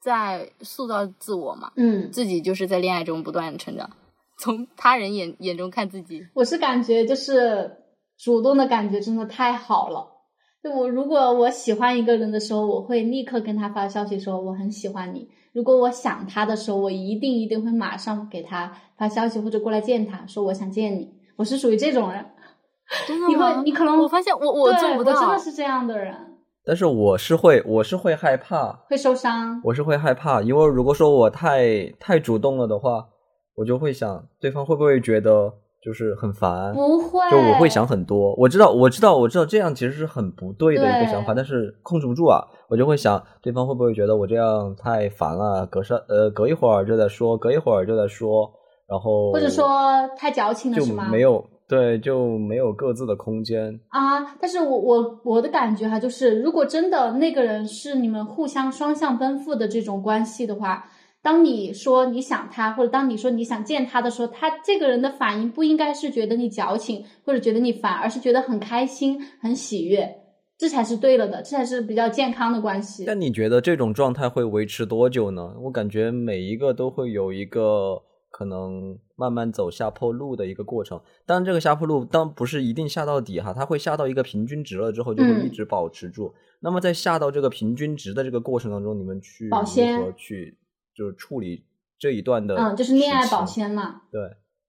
[0.00, 1.70] 在塑造自我嘛。
[1.76, 3.88] 嗯，自己就是在恋爱中不断的成长，
[4.36, 6.26] 从他人眼眼中看自己。
[6.34, 7.83] 我是感觉就是
[8.18, 10.12] 主动的感觉真的太好了。
[10.62, 15.28] 就我如果我喜欢一个人的时候，我会立刻跟他发消息说我很喜欢你。
[15.52, 21.12] 如果我想他的时候，我一定一定会马上给他发消息或者过来见他，说我想见你。
[21.36, 22.24] 我是属于这种人，
[23.06, 23.62] 真的你会吗？
[23.64, 26.14] 你可能我发现我我对做不到，我真的是这样的人，
[26.64, 29.60] 但是我是会，我是会害怕，会受伤。
[29.64, 33.04] 我是会害怕，因为如果说我太太主动了的话，
[33.54, 35.52] 我就会想对方会不会觉得
[35.84, 38.34] 就是很烦，不会，就我会想很多。
[38.36, 48.50] 我知道，我知道，我知道这样其实是很不对的一个想法，但是控制不住啊，我就会想对方会不会觉得我这样太烦了，隔上呃隔一会儿就在说，隔一会儿就在说，
[48.88, 49.68] 然后或者说
[50.16, 51.08] 太矫情了就是吗？
[51.10, 53.78] 没有对就没有各自的空间。
[53.88, 60.84] 啊，但是我我我的感觉哈，就是如果真的那个人是你们互相双向奔赴的这种关系的话，
[61.24, 70.06] 当你说你想他，或者当你说你想见他的时候，他这个人的反应不应该是觉得你矫情或者觉得你烦，而是觉得很开心、很喜悦，
[70.58, 73.06] 这才是对了的，这才是比较健康的关系。
[73.06, 75.54] 但你觉得这种状态会维持多久呢？
[75.62, 81.00] 我感觉每一个都会有一个可能慢慢走下坡路的一个过程。
[81.24, 86.34] 当然，这个下坡路当不是一定下到底哈，它会下到一个平均值了之后，就会嗯一直保持住。
[86.60, 90.54] 那么在下到这个平均值的这个过程当中，你们去如保鲜何去
[90.94, 91.64] 就是处理
[91.98, 92.54] 这一段的？
[92.56, 93.44] 嗯，就是恋爱保。
[93.44, 94.02] 鲜嘛。
[94.10, 94.20] 对，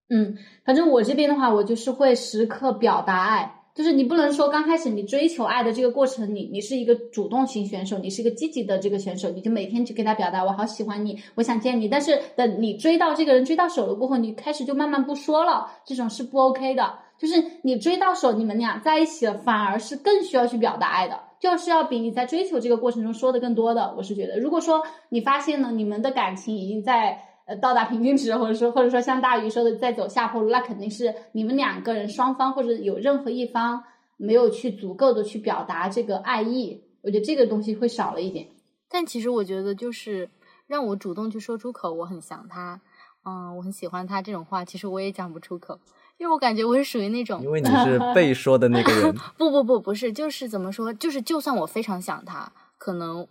[0.10, 11.88] 嗯，反正我这边的话，我就是会时刻表达爱，就是你不能说刚开始你追求爱的这个过程里，你是一个主动型选手，你是一个积极的这个选手，你就每天去给他表达我好喜欢你，我想见你。
[11.90, 17.00] 但是等你追到这个人追到手了过后，你开始就慢慢不说了，这种是不 OK 的。
[17.18, 23.94] 就是你追到手，你们俩在一起了，反而是更需要去表达爱的，就是要比你在追求这个过程中说的更多的。
[23.96, 33.84] 我是觉得，如果说你发现了你们的感情已经在呃到达平均值，或者说或者说像大鱼说的在走下坡路，那肯定是你们两个人双方或者有任何一方
[34.18, 38.48] 没有去足够的去表达这个爱意，我觉得这个东西会少了一点。
[38.90, 40.28] 但其实我觉得就是
[40.66, 42.82] 让我主动去说出口，我很想他，
[43.24, 45.80] 嗯，我很喜欢他这种话，其实我也讲不出口，
[46.18, 49.14] 因为我感觉我是属于那种因为你是 被说的那个人。
[49.38, 53.28] 不不不不是，就是怎么说，就是就算我非常想他，可能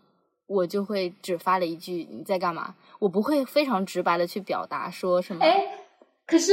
[0.46, 5.42] 我就会只发了一句你在干嘛，我不会非常直白的去表达说什么。
[5.42, 5.64] 哎，
[6.26, 6.52] 可是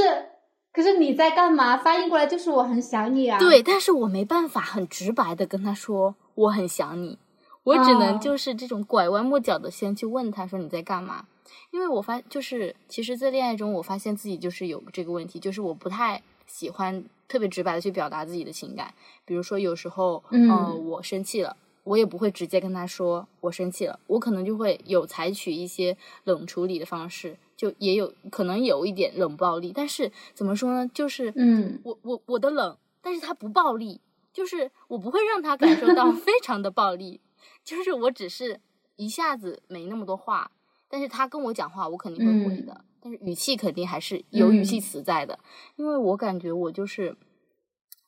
[0.73, 1.75] 可是你在干嘛？
[1.77, 3.37] 翻译过来就是我很想你啊。
[3.37, 7.19] 对，但是我没办法很直白的跟他说我很想你，
[7.63, 11.25] 我只能哦就是这种拐弯抹角的先去问他说你在干嘛，
[11.71, 18.93] 因为我发就是其实，在恋爱中我发现自己就是有这个问题，就是我不太喜欢特别直白的去表达自己的情感，
[19.25, 21.55] 比如说有时候嗯呃我生气了，
[21.85, 34.01] 我也不会直接跟他说我生气了，我可能就会有采取一些冷处理的方式，就也有可能有一点冷暴力，但是怎么说呢，就是嗯我我我的冷，但是他不暴力，
[34.33, 37.21] 就是我不会让他感受到 非常的暴力，
[37.63, 38.59] 就是我只是
[38.97, 40.51] 一下子没那么多话，
[40.91, 45.39] 但是他跟我讲话，我肯定会回的，但是语气肯定还是有语气嗯词在的，
[45.77, 47.15] 因为我感觉我就是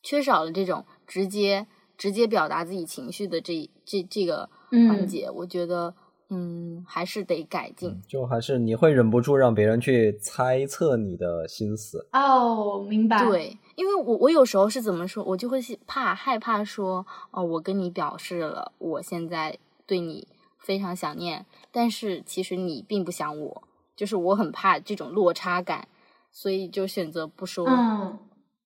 [0.04, 1.66] 缺少了这种直接
[1.98, 5.96] 直接表达自己情绪的这这这个环嗯节，我觉得
[6.30, 8.02] 嗯还是得改进。
[8.08, 12.08] 就还是你会忍不住让别人去猜测你的心思。
[12.12, 20.28] 哦，明白。，对，因为我我有时候是怎么说，我就会是怕害怕说，哦，我跟你表示了，我现在对你
[20.64, 23.64] 非常想念，但是其实你并不想我，
[23.96, 25.88] 就是我很怕这种落差感，
[26.32, 27.66] 所以就选择不说。
[27.68, 28.18] 嗯，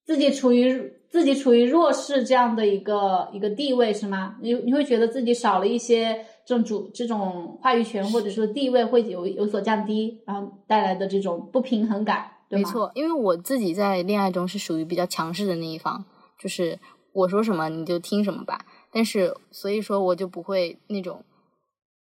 [0.06, 4.38] 自己处于自己处于弱势这样的一个一个地位是吗？
[4.42, 12.70] 你你会觉得自己少了一些这种主这种话语权或者说地位会有有所降低，然后带来的这种不平衡感，对吗？
[12.70, 16.06] 没错，因为我自己在恋爱中是属于比较强势的那一方，
[16.38, 16.78] 就是
[17.14, 18.66] 我说什么你就听什么吧。
[18.92, 21.24] 但是所以说我就不会那种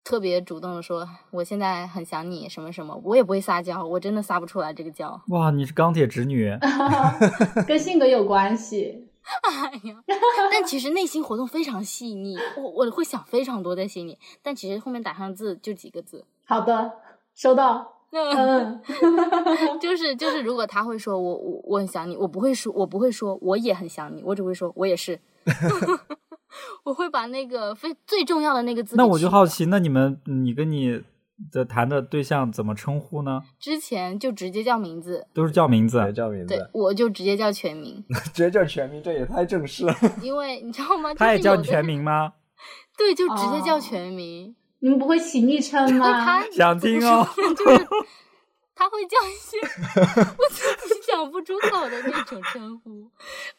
[0.05, 5.19] 特别主动的说我现在很想你什么什么，我也不会撒娇，我真的撒不出来这个娇。
[5.29, 6.55] 哇，你是钢铁直女，
[7.67, 9.09] 跟性格有关系。
[9.43, 9.97] 哎呀，
[10.53, 16.27] 但其实内心活动非常细腻，我我会想非常多在心里，但其实后面打上字就几个字。
[16.45, 16.93] 好的，
[17.35, 17.93] 收到。
[18.15, 18.81] 嗯，
[19.81, 25.19] 就 是就是，如果他会说我我我很想你，我不会说，我不会说我也很想你，我只会说我也是。
[26.85, 28.97] 我会把那个非最重要的那个字。
[28.97, 31.03] 那我就好，奇，那你们你跟你
[31.51, 33.41] 的谈的对象怎么称呼呢？
[33.59, 35.99] 之前就直接叫名字，都是叫名字。
[36.13, 39.97] 叫名对字，我就直接叫全名， 直接叫全名，这也太正式了。
[40.23, 41.13] 因为你知道吗？
[41.19, 42.33] 他也叫你全名吗？
[42.97, 44.55] 对，就直接叫哦全名。
[44.81, 46.45] 你们不会起昵称吗？
[46.53, 47.27] 想听哦。
[47.37, 47.87] 就是
[48.75, 53.09] 他会叫一些我自己讲不出口的那种称呼，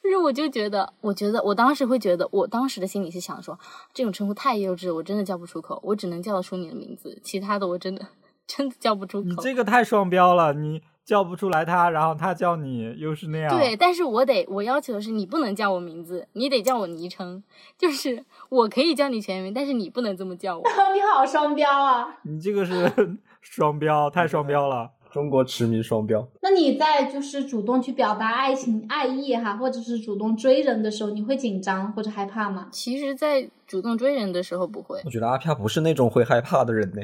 [0.04, 3.58] 就是我就觉得，我觉得我当时会觉得，我当时的心里是想说，
[3.94, 8.06] 这种称呼太幼稚，我真的叫不出口，我只能叫得出你的名字，其他的我真的
[8.46, 9.30] 真的叫不出口。
[9.30, 13.56] 你这个太双标了，你叫不出来他，然后他叫你又是那样。
[13.56, 17.44] 对，，但是我得，我要求的是你不能叫我名字，你得叫我昵称，
[17.78, 20.64] 就是我可以叫你全名，但是你不能这么叫我。
[20.94, 22.18] 你好双标啊！
[22.24, 22.92] 你这个是
[23.40, 24.92] 双标，太双标了。
[25.16, 26.28] 中国驰名双标。
[26.42, 32.68] 那你在就是主动去表达爱情、爱意哈，或者是主动追人的时候，你会紧张或者害怕吗？
[32.70, 37.02] 其实，在主动追人的时候不会，我觉得阿飘不是那种会害怕的人呢，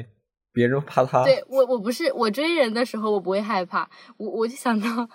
[0.52, 1.24] 别人怕他。
[1.24, 5.08] 对我，我不是我追人的时候，我不会害怕，我我就想到，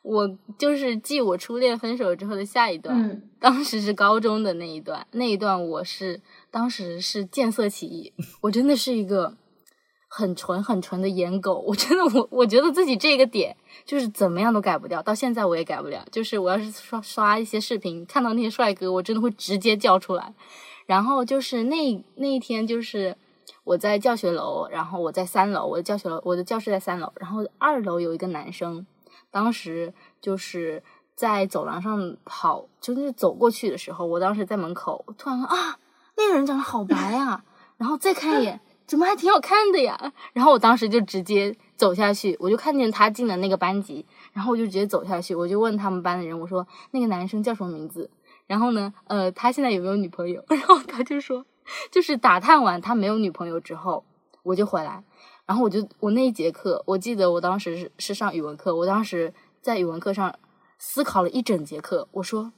[0.00, 9.36] 我就是继我初恋分手之后的下一段，嗯，当时是高中的那一段，那一段我是当时是见色起意，我真的是一个
[10.12, 16.04] 很纯很纯的颜狗，我真的我我觉得自己这个点就是怎么样都改不掉，到现在我也改不了。
[16.10, 20.34] 就是我要是刷刷一些视频，看到那些帅哥，我真的会直接叫出来。
[20.86, 23.16] 然后就是那那一天，就是
[23.62, 28.84] 我在教学楼，然后我在三楼，我的教学楼，我的教室在三楼，然后二楼有一个男生，
[29.30, 30.82] 当时就是
[31.14, 35.78] 在走廊上跑，就是走过去的时候，我当时在门口，突然说啊，
[36.16, 37.44] 那个人长得好白啊，
[37.76, 40.12] 然后再看一眼，怎么还挺好看的呀？
[40.32, 48.10] 然后我当时就直接走下去，我就看见他进了那个班级，然后我就直接走下去，我就问他们班的人，我说那个男生叫什么名字？
[48.48, 50.44] 然后呢，呃，他现在有没有女朋友？
[50.50, 51.46] 然后他就说，
[51.92, 54.04] 就是打探完他没有女朋友之后，
[54.42, 55.04] 我就回来，
[55.46, 60.34] 然后我就我那一节课，我记得我当时是是上语文课，我当时在语文课上
[60.80, 62.52] 思考了一整节课，我说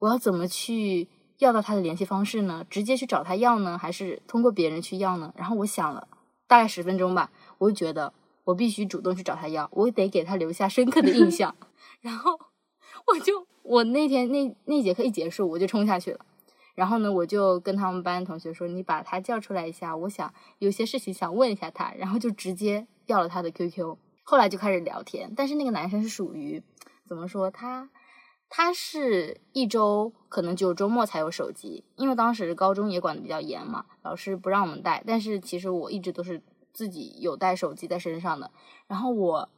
[0.00, 1.06] 我要怎么去
[1.38, 2.64] 要到他的联系方式呢？
[2.68, 5.32] 直接去找他要呢，还是通过别人去要呢？
[5.36, 6.08] 然后我想了
[6.46, 8.12] 大概十分钟吧，我就觉得
[8.44, 11.54] 我必须主动去找他要，我得给他留下深刻的印象。
[12.00, 12.38] 然后
[13.06, 16.20] 我就我那天那那节课一结束，我就冲下去了。
[16.74, 23.96] 然后呢，我就跟他们班同学说：“你把他叫出来一下，我想有些事情想问一下他。”然后就直接要了他的 QQ。
[24.22, 26.62] 后来就开始聊天，但是那个男生是属于
[27.04, 27.50] 怎么说？
[27.50, 27.90] 他
[28.50, 35.02] 他是一周可能只有周末才有手机，因为当时高中也管得比较严嘛，老师不让我们带。
[35.06, 36.42] 但是其实我一直都是
[36.72, 38.50] 自己有带手机在身上的。
[38.86, 39.48] 然后我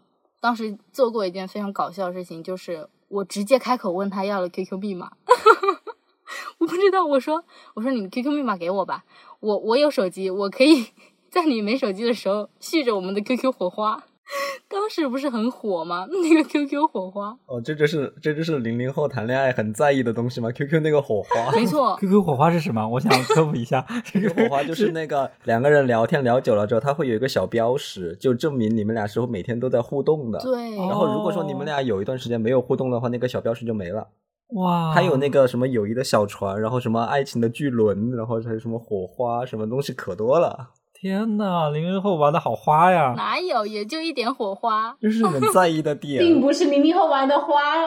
[0.40, 5.12] 当时做过一件非常搞笑的事情，就是我直接开口问他要了 QQ 密码。
[6.58, 9.04] 我不知道，我说我说你 QQ 密码给我吧，
[9.40, 10.88] 我我有手机，我可以
[11.30, 14.04] 在你没手机的时候续着我们的 QQ 火花。
[14.68, 16.06] 当时不是很火吗？
[16.10, 22.86] 那个 QQ 火花，哦，这就是这就是零零后谈恋爱很在意的东西吗？QQ 那个火花，没错，QQ 火花是什么？
[22.88, 23.80] 我想科普一下。
[24.04, 30.38] QQ 火花就是那个两个人聊天聊久了之后，他会有一个小标识，就证明你们俩是每天都在互动的。
[30.40, 34.06] 对，然后如果说你们俩有一段时间没有互动的话，那个小标识就没了。
[34.54, 40.70] 哇，还有那个什么友谊的小船，然后什么爱情的巨轮，然后还有什么火花，什么东西可多了。
[41.00, 43.14] 天呐，零零后玩的好花呀！
[43.16, 44.94] 哪有，也就一点火花。
[45.00, 46.20] 这是你们在意的点。
[46.22, 47.86] 并不是零零后玩的花，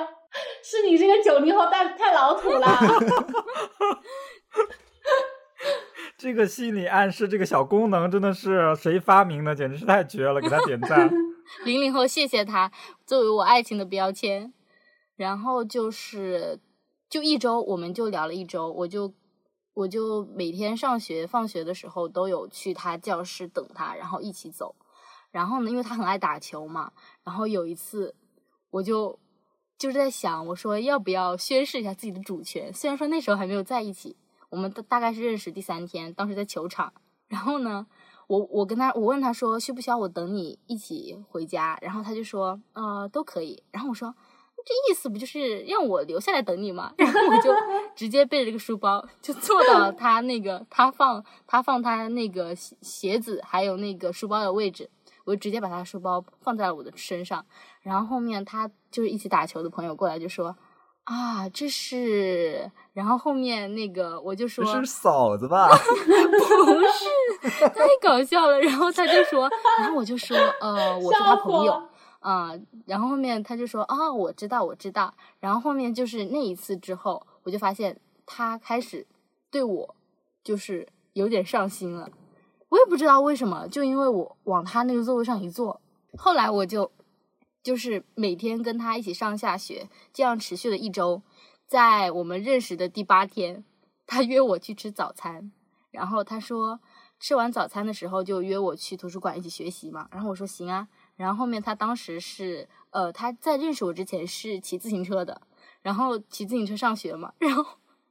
[0.64, 2.68] 是你这个九零后太太老土了。
[6.18, 9.54] 这个心理暗示，这个小功能真的是谁发明的？
[9.54, 11.08] 简直是太绝了，给他点赞。
[11.66, 12.72] 零零后，谢谢他
[13.06, 14.52] 作为我爱情的标签。
[15.16, 16.60] 然后就是，
[17.08, 19.14] 就一周，我们就聊了一周，我就
[19.74, 24.76] 我就每天上学放学的时候都有去他教室等他，然后一起走。
[25.32, 26.92] 然后呢，因为他很爱打球嘛，
[27.24, 28.14] 然后有一次
[28.70, 29.18] 我就
[29.78, 32.72] 就是在想，我说要不要宣示一下自己的主权？
[32.72, 34.16] 虽然说那时候还没有在一起，
[34.50, 36.94] 我们大大概是认识第三天，当时在球场。
[37.28, 37.88] 然后呢，
[38.28, 41.80] 我我跟他我问他说需不需要我等你一起回家？
[41.82, 43.64] 然后他就说呃都可以。
[43.72, 44.14] 然后我说
[44.66, 46.94] 这意思不就是让我留下来等你吗？
[46.98, 47.54] 然后我就
[47.96, 54.90] 直接背着这个书包就坐到他那个他放他放他那个鞋鞋子还有那个书包的位置，
[55.26, 57.46] 我就直接把他书包放在了我的身上。
[57.82, 60.56] 然后后面他就是一起打球的朋友过来就说
[61.04, 65.68] 啊这是，然后后面那个我就说这是嫂子吧？
[65.76, 66.80] 不
[67.50, 68.62] 是，太搞笑了。
[68.62, 69.50] 然后他就说，
[69.80, 71.82] 然后我就说，呃，我是他朋友，
[72.24, 72.54] 啊、
[72.86, 75.14] 然后后面他就说，啊、我知道，我知道。
[75.42, 79.06] 然后后面就是那一次之后，我就发现他开始
[79.52, 79.96] 对我
[80.42, 82.10] 就是有点上心了。
[82.70, 85.82] 我也不知道为什么，就因为我往他那个座位上一坐，
[86.18, 86.90] 后来我就
[87.62, 91.22] 就是每天跟他一起上下学，这样持续了一周。
[91.68, 93.66] 在我们认识的第八天，
[94.08, 95.52] 他约我去吃早餐，
[95.92, 96.80] 然后他说
[97.20, 105.42] 吃完早餐的时候就约我去图书馆一起学习嘛，然后我说行啊，然后后面他当时是呃他在认识我之前是骑自行车的，
[105.82, 107.66] 然后骑自行车上学嘛， 然后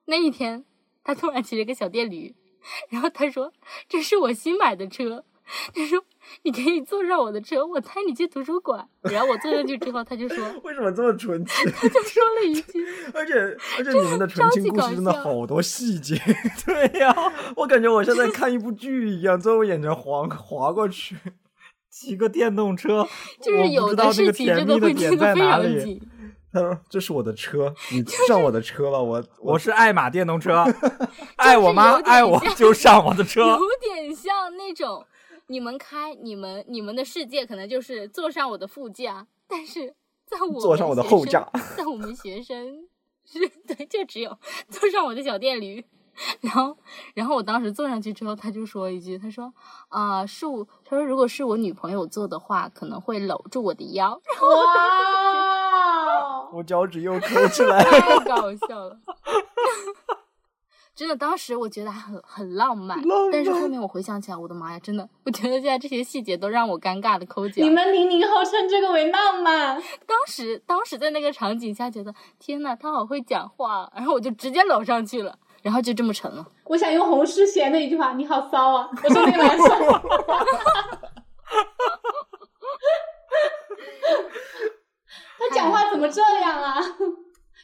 [0.04, 0.64] 那一天
[1.04, 2.34] 他突然骑了个小电驴，
[2.90, 3.52] 然后他说
[3.88, 5.24] 这是我新买的车，
[5.74, 6.04] 他说
[6.42, 11.70] 你可以坐上我的车，我带你去图书馆，然后我坐上去之后他就说 为什么这么纯 情？
[11.72, 12.86] 他就说了一句。
[13.12, 13.34] 而且
[13.78, 16.14] 而且你们的纯情故事真的好多细节，
[16.64, 17.14] 对呀、
[17.56, 21.16] 我感觉我像在看一部剧一样，在我眼前划划过去。
[21.92, 23.06] 骑个电动车，
[23.40, 25.40] 就是有的事情真的甜蜜的会听得非。
[25.40, 26.00] 常紧。
[26.50, 29.00] 他说：“这是我的车，你上我的车吧。
[29.00, 30.64] 我 我是爱玛电动车，
[31.36, 31.98] 爱我有吗？
[32.04, 33.58] 爱我就上我的 车有。
[33.80, 35.06] 点像那种
[35.46, 39.94] 你们开你们你们的世界可能就是坐上我的副驾，但是
[40.26, 42.86] 在我坐上我的后驾，在我们学生
[43.24, 44.38] 是对，就只有
[44.68, 45.82] 坐上我的小电驴。
[46.42, 46.76] 然后，
[47.14, 49.52] 然后我当时坐上去之后，他就说一句：“他说
[49.88, 54.10] 啊、是我，他说如果是我女朋友坐的话，可能会搂住我的腰。
[54.42, 57.82] ”哇，我脚趾又抠起来。
[57.84, 58.98] 太搞笑了。
[60.94, 63.02] 真的，当时我觉得还很很浪漫，
[63.32, 67.62] 但是后面我回想起来，我的妈呀，真的，我觉得现在这些细节都让我尴尬的抠脚。
[67.62, 76.46] 你们零零后称这个为浪漫，当时当时在那个场景下，觉得天呐，他好会讲话，然后我就直接搂上去了，然后就这么成了。
[76.66, 79.68] 我想用洪诗贤的一句话：“你好骚啊！”我说那个男生，
[85.38, 86.80] 他讲话怎么这样啊？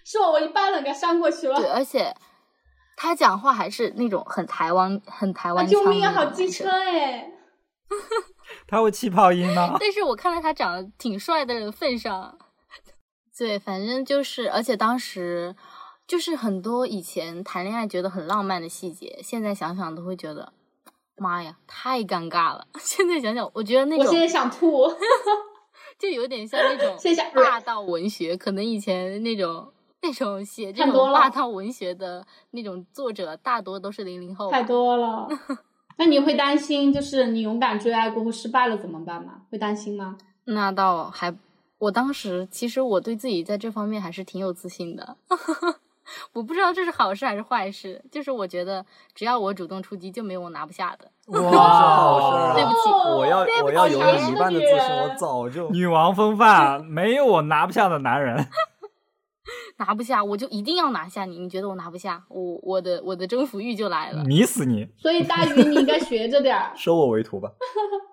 [0.04, 2.14] 是我，我一巴掌给他扇过去了对，而且
[2.96, 6.12] 他讲话还是那种很台湾、很台啊湾救命啊！
[6.12, 7.30] 好机车哎！
[8.66, 9.76] 他会气泡音吗。
[9.80, 12.38] 但是我看在他长得挺帅的份上，
[13.36, 15.54] 对，反正就是，而且当时
[16.08, 20.52] 就是很多以前谈恋爱觉得很浪漫的细节，现在想想都会觉得，
[21.16, 22.66] 妈呀，太尴尬了。
[22.82, 24.88] 现在想想，我觉得那种我现在想吐。
[26.00, 26.96] 就有点像那种
[27.34, 29.72] 霸道文学，可能以前那种。
[30.00, 34.48] 那种写这种霸道文学的那种作者，大多都是零零后。
[34.48, 35.26] 太多了。
[35.98, 39.42] 那你会担心，就是你勇敢追爱过后失败了怎么办吗？
[39.50, 40.16] 会担心吗？
[40.44, 41.36] 那倒还，
[41.78, 45.16] 我当时其实我对自己在这方面还是挺有自信的。
[46.32, 48.84] 我不知道这是好事还是坏事，就是我觉得
[49.14, 51.10] 只要我主动出击，就没有我拿不下的。
[51.30, 58.46] 是好事啊对不起我要我要有一半的自女信，我人早就女王风范，没有我拿不下的男人。
[59.78, 61.38] 拿不下，我就一定要拿下你。
[61.38, 64.24] 你觉得我拿不下，我我的我的征服欲就来了。
[64.24, 64.88] 迷死你！
[64.98, 66.72] 所以大鱼，你应该学着点儿。
[66.76, 67.52] 收我为徒吧。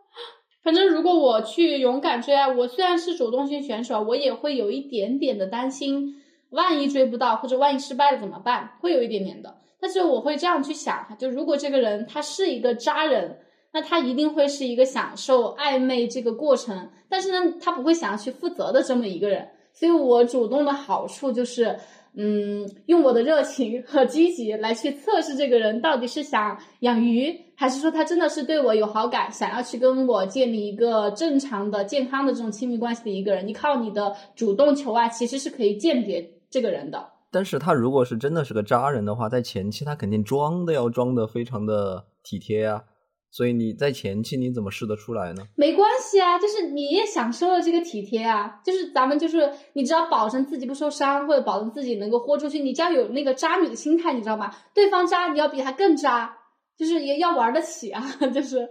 [0.63, 6.15] 反正如果我去勇敢追爱，我虽然是主动性选手，我也会有一点点的担心，
[6.55, 8.71] 万一追不到或者万一失败了怎么办？
[8.81, 9.57] 会有一点点的。
[9.79, 13.37] 但是我会这样去想，就如果这个人他是一个渣人，
[13.71, 19.47] 那他一定会是一个享受暧昧这个过程，但是呢，他不会想要去负责的这么一个人。
[19.73, 21.77] 所以我主动的好处就是，
[22.15, 33.45] 嗯，用我的热情和积极来去测试这个人到底是想养鱼，还是说他真的是对我有好感，想要去跟我建立一个正常的、健康的这种亲密关系的一个人。
[33.45, 37.11] 你靠你的主动求爱，其实是可以鉴别这个人的。
[37.31, 42.83] 但是他如果是真的是个渣人的话，在前期他肯定装的要装的非常的体贴啊，
[43.29, 45.43] 所以你在前期你怎么试得出来呢？
[45.55, 54.55] 没关系啊，就是你也享受了这个体贴啊，就是咱们就是你只要保证自己不受伤，或者保证自己能够豁出去，你只要有那个渣女的心态，你知道吗？
[54.73, 56.37] 对方渣，你要比他更渣，
[56.77, 58.01] 就是也要玩得起啊。
[58.33, 58.69] 就是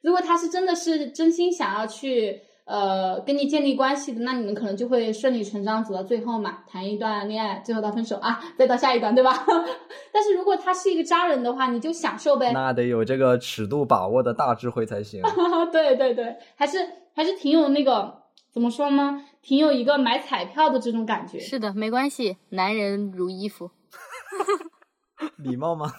[0.00, 9.32] 如果他是真的是真心想要去呃跟你建立关系的，那你们可能就会顺理成章走到最后嘛，谈一段恋爱，最后到分手啊，再到下一段，对吧？
[10.12, 12.52] 但是如果他是一个渣人的话，你就享受呗。
[12.52, 15.22] 那得有这个尺度把握的大智慧才行。
[15.72, 16.78] 对对对，还是
[17.14, 19.24] 还是挺有那个怎么说呢？
[19.40, 21.38] 挺有一个买彩票的这种感觉。
[21.38, 23.70] 是的，没关系，男人如衣服。
[25.38, 25.92] 礼貌吗？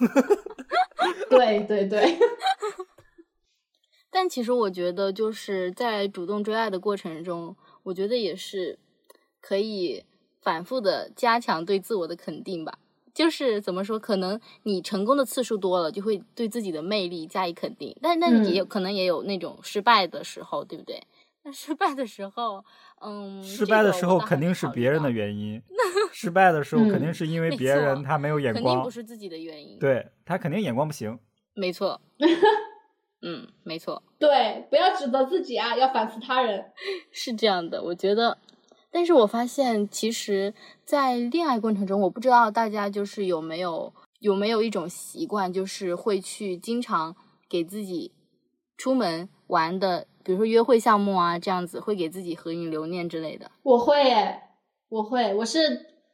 [1.30, 2.18] 对对对，
[4.10, 8.80] 但其实我觉得，就是在主动追爱的过程中，我觉得也是
[9.41, 10.03] 可以
[10.41, 12.80] 反复的加强对自我的肯定吧。
[13.14, 17.95] 就是怎么说，可能你成功的次数多了，就会对自己的魅力加以肯定。
[18.01, 21.01] 但那也有、可能也有那种失败的时候，对不对？
[21.43, 22.64] 那失败的时候，
[23.01, 25.60] 嗯，失败的时候肯定是别人的原因，
[26.14, 31.18] 失败的时候肯定嗯是因为别人他没有眼光肯定不，是自己的原因。，对他肯定眼光不行。
[31.55, 31.99] 没错。
[33.22, 34.03] 嗯，没错。
[34.20, 36.72] 对，不要指责自己啊，要反思他人。
[37.11, 38.38] 是这样的，我觉得，
[38.91, 40.53] 但是我发现，其实，
[40.86, 47.15] 在恋爱过程中，我不知道大家就是有没有有没有一种习惯，就是会去经常
[47.49, 48.13] 给自己
[48.78, 54.41] 出门玩的，比如说约会项目啊，这样子会给自己合影留念之类的，我会耶，
[54.89, 55.59] 我会，我是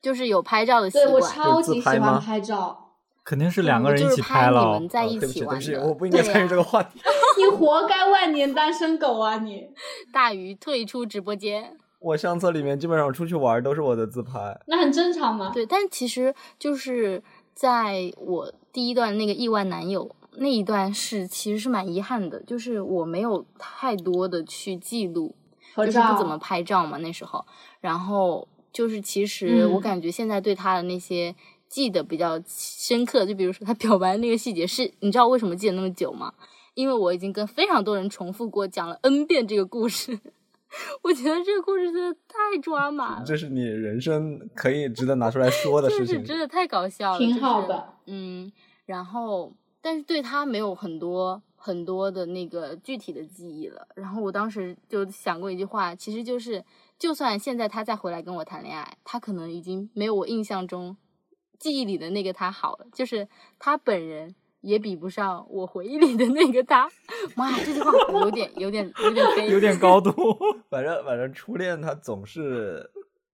[0.02, 1.34] 就是有拍照的习对我惯。
[1.34, 2.83] 超级喜自拍吗欢拍照。
[3.24, 5.88] 肯定是两个人一起就是拍你了们，在一哦对不起，对不起，起玩。
[5.88, 7.00] 我不应该参与这个话题。
[7.38, 9.68] 你活该 万年单身狗啊你！
[10.12, 11.78] 大鱼退出直播间。
[12.00, 14.60] 我相册里面基本上出去玩都是我的自拍。
[14.68, 15.52] 那很正常嘛。
[15.54, 25.34] 对，但其实就是在我第一段那个意外男友那一段是其实是蛮遗憾的，就是我没有太多的去记录，
[25.78, 27.46] 就是不怎么拍照嘛那时候，
[27.80, 31.34] 然后就是其实我嗯感觉现在对他的那些
[31.74, 36.32] 记得比较深刻，就比如说他表白那个细节是，你知道为什么记得那么久吗？
[36.76, 40.20] 因为我已经跟非常多人重复过讲了 n 遍这个故事，
[41.02, 43.26] 我觉得这个故事真的太抓马了。
[43.26, 46.06] 这是你人生可以值得拿出来说的 事情。
[46.06, 47.94] 就是真的太搞笑了，挺就是好的。
[48.06, 48.52] 嗯，
[48.86, 49.52] 然后
[49.82, 53.88] 但是对他没有很多很多的那个具体的记忆了。
[53.96, 56.64] 然后我当时就想过一句话，其实就是，
[57.00, 60.96] 就算现在他再回来跟我谈恋爱，他可能已经没有我印象中
[61.60, 63.28] 记忆里的那个他好了，就是
[63.60, 64.36] 他本人。
[64.64, 66.90] 也比不上我回忆里的那个他，
[67.36, 67.92] 妈呀，这句话
[68.22, 70.14] 有点、有点、有点飞，有点高 度。
[70.70, 72.90] 反正反正初恋他总是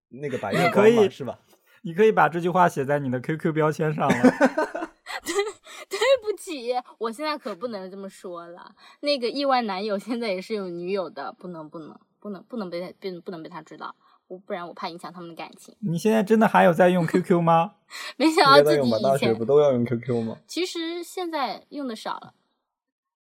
[0.07, 1.38] 那个白月可光嘛，以是吧？
[1.84, 4.15] 你可以把这句话写在你的 QQ 标签上了。
[5.88, 8.74] 对不起，我现在可不能这么说了。
[9.01, 13.95] 那个意外男友现在也是有女友的，不能不能不能不能被他不不能被他知道，
[14.30, 15.75] 我不然我怕影响他们的感情。
[15.80, 17.73] 你现在真的还有在用 QQ 吗？
[18.15, 20.38] 没想到自己以前学不都要用 QQ 吗？
[20.47, 22.34] 其实现在用的少了，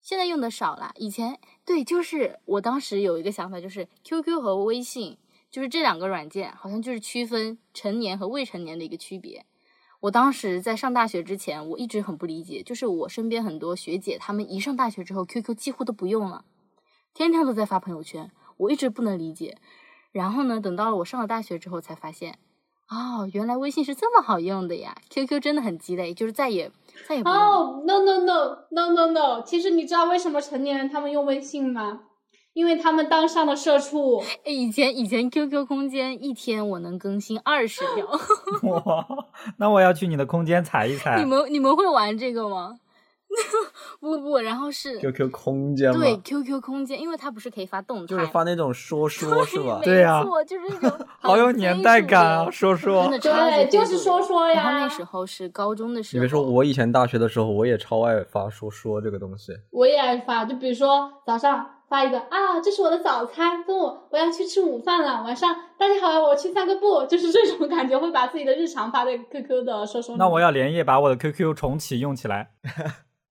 [0.01, 0.91] 现在用的少了。
[0.97, 5.17] 以前对，就是我当时有一个想法，就是 QQ 和微信，
[5.49, 9.45] 就是这两个软件，好像就是区分成年和未成年的一个区别。
[10.01, 16.43] 我当时在上大学之前，我一直很不理解，就是我身边很多学姐，她们一上大学之后，QQ 几乎都不用了，
[17.13, 19.57] 天天都在发朋友圈，我一直不能理解。
[20.11, 22.37] 然后呢，等到了我上了大学之后，才发现，
[22.89, 26.71] 哦，原来微信是这么好用的呀！QQ 真的很鸡肋，就是再也
[27.07, 27.29] 再也不。
[27.29, 29.41] 哦、no no no no no no！
[29.43, 32.01] 其实你知道为什么成年人他们用微信吗？
[32.53, 34.19] 因为他们当上了社畜。
[34.43, 38.07] 哎，以前以前 QQ 空间一天我能更新二十 条，
[38.71, 39.05] 哇，
[39.57, 41.25] 那我要去你的空间踩一踩你。
[41.25, 42.79] 们你们会玩这个吗？
[43.99, 49.79] 不不，然后是 QQ 空间吗，对 QQ 空间，因为它不是可以发动态，就是发那种说 说是吧？
[49.83, 54.63] 对呀错，就是那种 好有年代感啊，说说真的超级对，就是说说呀。
[54.63, 59.51] 然后那时候是高中的时候，你别说，我以前大学的时候，我也超爱发说说这个东西。
[59.71, 70.15] 我也爱发，就比如说早上发一个啊，这是我的早餐，中午我要去吃午饭了，晚上大家好，我去散个步，就是这种感觉，会把自己的日常发在 QQ 的说说。
[70.17, 72.51] 那我要连夜把我的 QQ 重启用起来。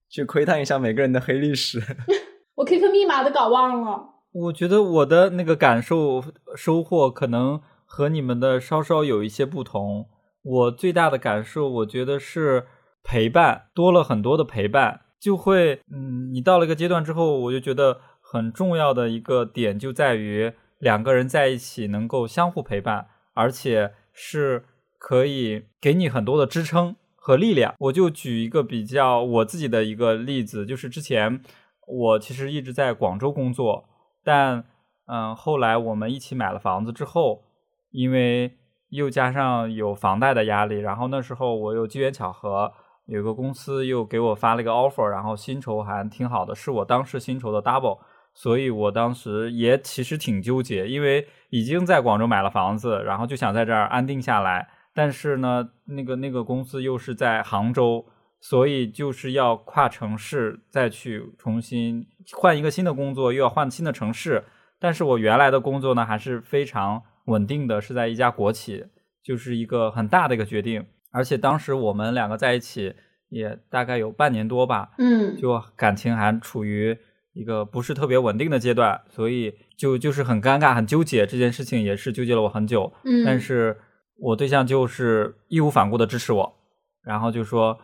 [0.08, 1.80] 去窥探一下每个人的黑历史。
[2.56, 4.14] 我 QQ 密码都搞忘了。
[4.32, 6.22] 我觉得我的那个感受
[6.54, 10.08] 收获可能和你们的稍稍有一些不同。
[10.42, 12.66] 我最大的感受，我觉得是
[13.02, 24.64] 陪伴多了很多的陪伴，就会嗯，你到了一个阶段之后，我就觉得很重要的一个点就在于两个人在一起能够相互陪伴，而且是
[24.98, 26.94] 可以给你很多的支撑
[27.26, 27.74] 和力量。
[27.80, 31.40] 我就举一个比较我自己的一个例子，就是之前
[31.88, 33.88] 我其实一直在广州工作。
[34.22, 34.64] 但
[35.06, 37.42] 嗯，后来我们一起买了房子之后，
[37.90, 38.52] 因为
[38.90, 42.72] 又加上有房贷的压力，然后那时候我又机缘巧合，
[43.06, 47.98] 有个公司又给我发了一个 offer，然后薪酬还挺好的，是我当时薪酬的 double，
[48.34, 58.04] 所以我当时也其实挺纠结，因为已经在广州买了房子，然后就想在这儿安定下来，但是呢，那个那个公司又是在杭州。
[58.38, 64.44] 所以就是要跨城市再去重新换一个新的工作，又要换新的城市。
[64.78, 68.84] 但是我原来的工作呢，还是非常稳定的，是在一家国企，
[69.24, 70.84] 就是一个很大的一个决定。
[71.10, 72.94] 而且当时我们两个在一起
[73.30, 76.96] 也大概有半年多吧，嗯，就感情还处于
[77.32, 81.26] 一个不是特别稳定的阶段，所以就就是很尴尬、很纠结。
[81.26, 82.92] 这件事情也是纠结了我很久。
[83.04, 83.76] 嗯，但是
[84.18, 86.56] 我对象就是义无反顾的支持我，
[87.02, 87.78] 然后就说。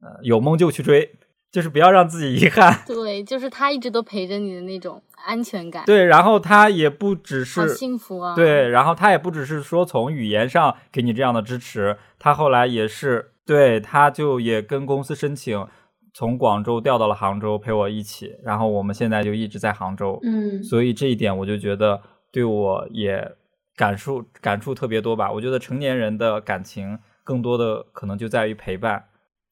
[0.00, 1.10] 呃，有梦就去追，
[1.50, 2.84] 就是不要让自己遗憾。
[2.86, 5.82] 对，就是他一直都陪着你的那种安全感。
[5.86, 8.32] 对，然后他也不只好是幸福啊。
[8.36, 15.66] 对，然后他也不只是说从语言上给你这样的支持，他后来也是对，他就也跟公司申请
[16.14, 20.20] 从广州调到了杭州陪我一起，然后我们现在就一直在杭州。
[20.22, 23.32] 嗯，所以这一点我就觉得对我也
[23.78, 25.30] 感触感触特别多吧。
[25.32, 29.04] 我觉得成年人的感情更多的可能就在于陪伴。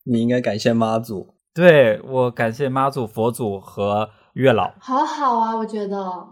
[0.05, 4.73] 你应该感谢妈祖，对我感谢妈祖、佛祖和月老。
[4.81, 6.29] 好好啊，我觉得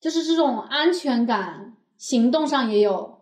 [0.00, 3.18] 就是这种安全感，行动上也有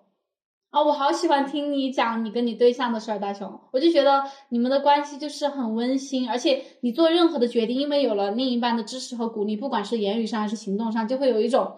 [0.70, 0.82] 啊。
[0.82, 11.76] 我好喜欢听你讲你跟你对象的事儿，大雄，我就觉得你们的关系就是很温馨，而且你做任何的决定，因为有了另一半的支持和鼓励，不管是言语上还是行动上，就会有一种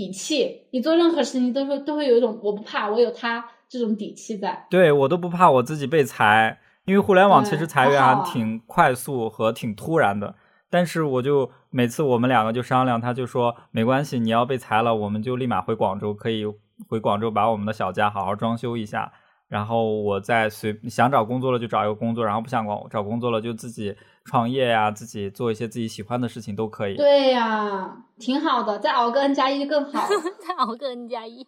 [0.00, 0.66] 底气。
[0.70, 4.66] 你做任何事情都会都会有一种我不怕，我有他这种底气在。
[4.70, 10.34] 对我都不怕我自己被裁，因为互联网其实裁员还挺快速和挺突然的。
[10.70, 16.46] 但是我就每次我们两个就商量，他就说没关系，你要被裁了，我们就立马回广州，可以
[16.88, 19.12] 回广州把我们的小家好好装修一下。
[19.52, 23.94] 然后我再随想找工作了就找一个工作，然后不想找找工作了就自己
[24.24, 26.96] 创业呀，自己做一些自己喜欢的事情都可以。
[26.96, 30.08] 对呀、挺好的，再熬个 N 加一就更好。
[30.40, 31.46] 再熬个 N 加一，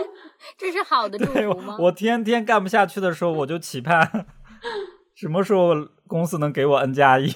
[0.58, 1.86] 这是好的祝对，福吗我？
[1.86, 4.26] 我天天干不下去的时候，我就期盼
[5.16, 5.70] 什么时候
[6.06, 7.26] 公司能给我 N 加一。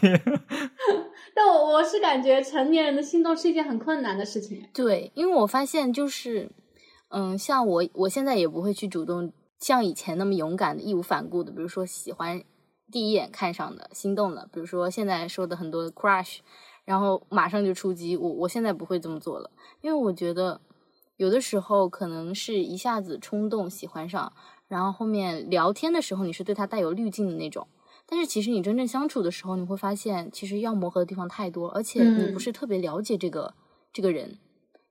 [1.34, 4.68] 但我我是感觉成年人的心动是一件很困难的事情。
[4.74, 6.50] 对，因为我发现就是，
[7.08, 12.42] 嗯，像我我现在也不会去主动像以前那么勇敢的、义无反顾的，比如说喜欢
[12.90, 16.38] 第一眼看上的、心动的，比如说现在说的很多 crush，
[16.84, 18.16] 然后马上就出击。
[18.16, 19.50] 我我现在不会这么做了，
[19.82, 20.60] 因为我觉得
[21.16, 24.32] 有的时候可能是一下子冲动喜欢上，
[24.66, 27.68] 然后后面聊天的时候你是对他带有滤镜的那种。
[28.06, 33.54] 但是其实你真正相处的时候，你会发现其实要磨合的地方太多，而且你嗯不是特别了解这个、
[33.92, 34.38] 这个人。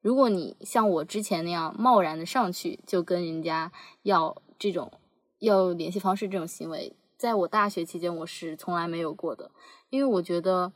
[0.01, 4.91] 如果你像我之前那样贸然的上去就跟人家要这种
[5.39, 9.49] 要联系方式这种行为，在我大学期间我是从来没有过的，
[9.89, 10.73] 因为我觉得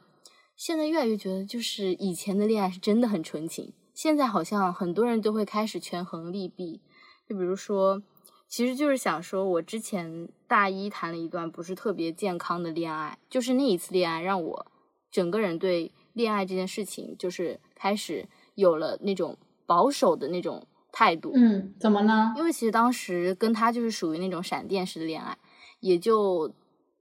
[0.55, 6.81] 现在越来越觉得，就是以前的恋爱是真的很纯情，现在好像很多人都会开始权衡利弊，
[7.27, 8.01] 就比如说，
[8.47, 14.67] 其实就是想说，我之前大一谈了一段不是特别健康的恋爱，就是那一次恋爱让我
[15.11, 21.33] 整个人对恋爱这件事情就是开始有了那种保守的那种态度。
[21.35, 22.33] 嗯，怎么呢？
[22.37, 25.37] 因为其实当时跟他就是属于那种闪电式的恋爱，
[25.81, 26.53] 也就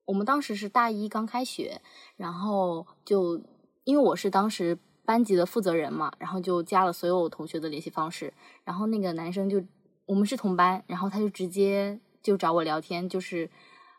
[0.07, 1.81] 我们当时是大一刚开学，
[2.17, 3.41] 然后就
[3.85, 8.35] 因为我是当时班级的负责人嘛，然后就加了所有同学的联系方式，
[8.65, 9.63] 然后那个男生就
[10.07, 13.49] 我们是同班，然后他就直接就找我聊天，就是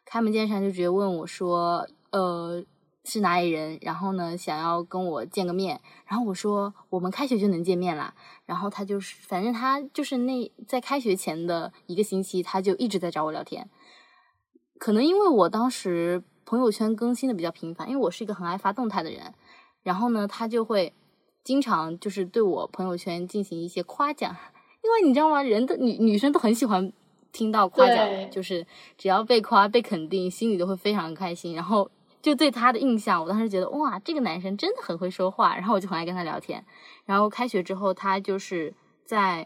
[0.04, 2.64] 开门见山就直接问我说，呃。
[3.04, 3.78] 是哪里人？
[3.82, 5.80] 然后呢，想要跟我见个面。
[6.06, 8.14] 然后我说我们开学就能见面啦。
[8.46, 13.70] 然后他就是，反正他就是那在开学前的一个星期，他就一直在找我聊天。
[14.78, 19.34] 可能因为我当时朋友圈更新的比较频繁，因为我是一个很爱发动态的人，
[19.82, 20.94] 然后呢，他就会
[21.44, 24.36] 经常就是对我朋友圈进行一些夸奖，
[24.84, 25.42] 因为你知道吗？
[25.42, 26.92] 人的女女生都很喜欢
[27.32, 28.66] 听到夸奖，就是
[28.98, 31.56] 只要被夸被肯定，心里都会非常开心。
[31.56, 31.90] 然后
[32.24, 36.66] 就对他的印象，我当时觉得哇，这个男生真的很会说话，然后我就很爱跟他聊天。
[37.06, 38.74] 然后开学之后，他就是
[39.06, 39.46] 在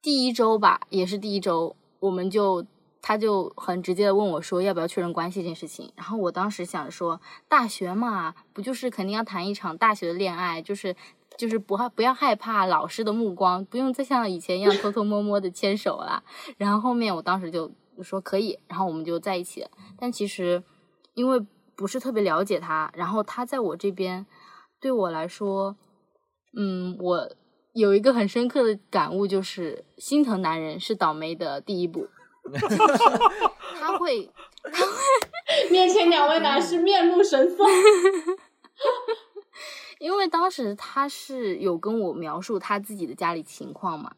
[0.00, 2.64] 第一周吧，也是第一周，我们就
[3.02, 5.92] 他就很直接的问我说要不要确认关系这件事情。
[5.96, 10.94] 然后我当时想说，大学嘛，不就是肯定要谈一场大学的恋爱，就是
[11.36, 16.22] 就是不害不要害怕老师的目光，不用再像以前一样偷偷摸摸的牵手了。
[16.56, 17.68] 然后后面我当时就
[18.00, 19.70] 说可以，然后我们就在一起了。
[19.98, 20.62] 但其实
[21.14, 21.44] 因为
[21.82, 24.24] 不是特别了解他，然后他在我这边
[24.80, 25.74] 对我来说，
[26.56, 27.28] 嗯，我
[27.72, 32.06] 有一个很深刻的感悟，就是心疼男人是倒霉的第一步。
[33.80, 34.30] 他会，
[35.72, 37.64] 面前两位男士面露神色。
[39.98, 44.12] 因为当时他是有跟我描述他自己的家里情况嘛。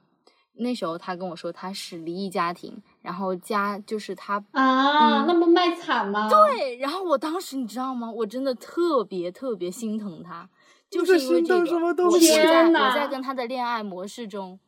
[0.58, 6.26] 那时候他跟我说他是离异家庭，然后加就是他啊，嗯那不卖惨吗？
[6.26, 8.10] 对，然后我当时你知道吗？
[8.10, 10.48] 我真的特别特别心疼他，
[10.88, 14.58] 就是因为这个，心疼什么东我西我在天呐我在跟他的恋爱模式中，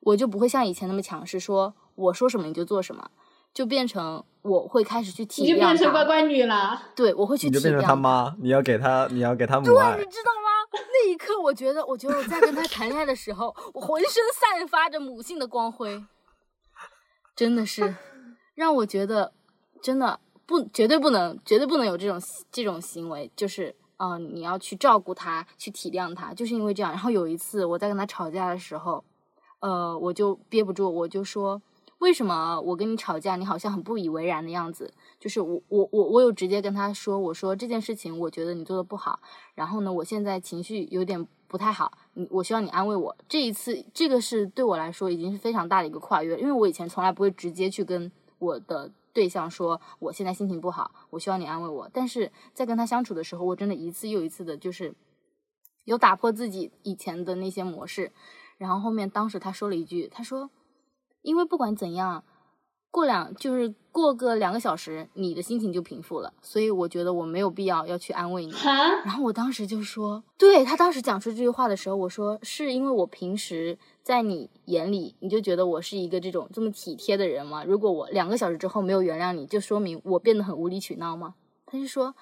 [0.00, 3.08] 我就不会像以前那么强势，说我说什么你就做什么，
[3.54, 6.82] 就变成我会开始去体谅你就，变成乖乖女了。
[6.96, 10.04] 对我会去体谅你就变成他妈，你要给他，你要给他母对，爱你。
[10.06, 10.50] 知道吗？
[10.74, 16.02] 那一刻，我觉得，我觉得我在跟他谈恋爱的时候，我浑身散发着母性的光辉，
[17.34, 17.94] 真的是
[18.54, 19.32] 让我觉得，
[19.82, 22.20] 真的不，绝对不能，绝对不能有这种
[22.50, 26.92] 这种行为，就是呃，你要去照顾他，去体谅他，就是因为这样。
[26.92, 29.02] 然后有一次我在跟他吵架的时候，
[29.60, 31.60] 呃，我就憋不住，我就说。
[32.04, 34.92] 为什么我跟你吵架，你好像很不以为然的样子？
[35.18, 39.20] 就是我我我我有直接跟他说，我说这件事情我觉得你做的不好，
[39.54, 43.16] 然后呢，我现在情绪有点不太好，你我希望你安慰我。
[43.26, 51.88] 这一次，这个是对我来说已经是非常大的一个跨越，因为我以前从来不会直接去跟我的对象说我现在心情不好，我希望你安慰我。
[51.90, 54.94] 但是在跟他相处的时候，我真的一次又一次的，就是
[55.84, 58.12] 有打破自己以前的那些模式。
[58.58, 60.50] 然后后面当时他说了一句，他说。
[61.24, 62.22] 因为不管怎样，
[62.90, 68.52] 过两就是过个两个小时，你的心情就平复了，所以我觉得我没有必要要去安慰你。
[69.04, 77.64] 然后我当时就说，对他当时讲出这句话的时候，我说是因为我平时在你眼里，你就觉得我是一个这种这么体贴的人吗？
[77.64, 81.34] 如果我两个小时之后没有原谅你，就说明我变得很无理取闹吗？
[81.66, 82.14] 他就说，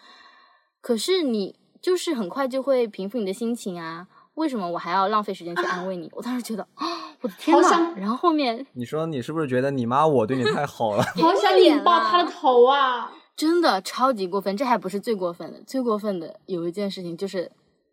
[0.81, 6.11] 可是你就是很快就会平复你的心情啊，为什么我还要浪费时间去安慰你？
[6.15, 6.87] 我当时觉得，啊，
[7.21, 7.93] 我的天呐！
[7.97, 11.03] 然后后面你说你是不是觉得你妈我对你太好了？
[11.21, 13.13] 好想引爆他的头啊！
[13.37, 17.51] 真的超级过分，这还不是最过分的，最过分的有一件事情就是，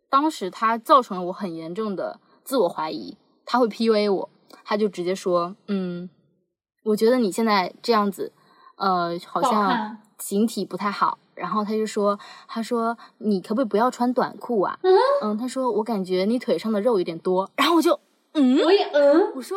[0.08, 4.30] 当时他造成了我很严重的自我怀疑，他会 PUA 我，
[4.64, 6.08] 他就直接说，嗯，
[6.84, 8.32] 我觉得你现在这样子，
[8.76, 11.18] 呃，好像形体不太好。
[11.40, 14.78] 然后他就说，他说你可不可以不要穿短裤啊？
[15.22, 17.50] 嗯，他说我感觉你腿上的肉有点多。
[17.56, 17.98] 然后我就，
[18.34, 19.56] 嗯，我也嗯，我说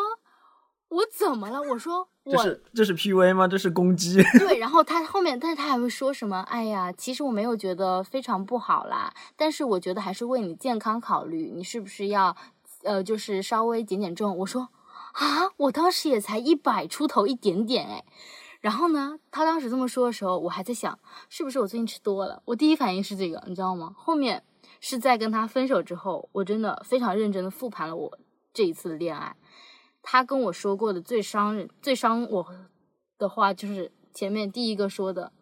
[0.87, 1.61] 我怎么了？
[1.61, 3.47] 我说这我是这是 PUA 吗？
[3.47, 4.23] 这是攻击。
[4.39, 6.39] 对， 然后他后面，但是他还会说什么？
[6.49, 12.35] 哎呀，其实我没有觉得非常不好啦，但是我觉得还是为你健康考虑，你是不是要，
[12.83, 14.37] 呃，就是稍微减减重？
[14.37, 14.69] 我说
[15.13, 18.05] 啊，我当时也才一百出头一点点哎。
[18.63, 20.97] 然后呢，他当时这么说的时候，我还在想，
[21.27, 22.41] 是不是我最近吃多了？
[22.45, 23.93] 我第一反应是这个，你知道吗？
[23.97, 24.41] 后面
[24.79, 28.17] 是在跟他分手之后，我真的非常认真的复盘了我
[28.53, 29.35] 这一次的恋爱。
[30.01, 32.47] 他跟我说过的最伤人、最伤我
[33.17, 35.33] 的话，就是前面第一个说的，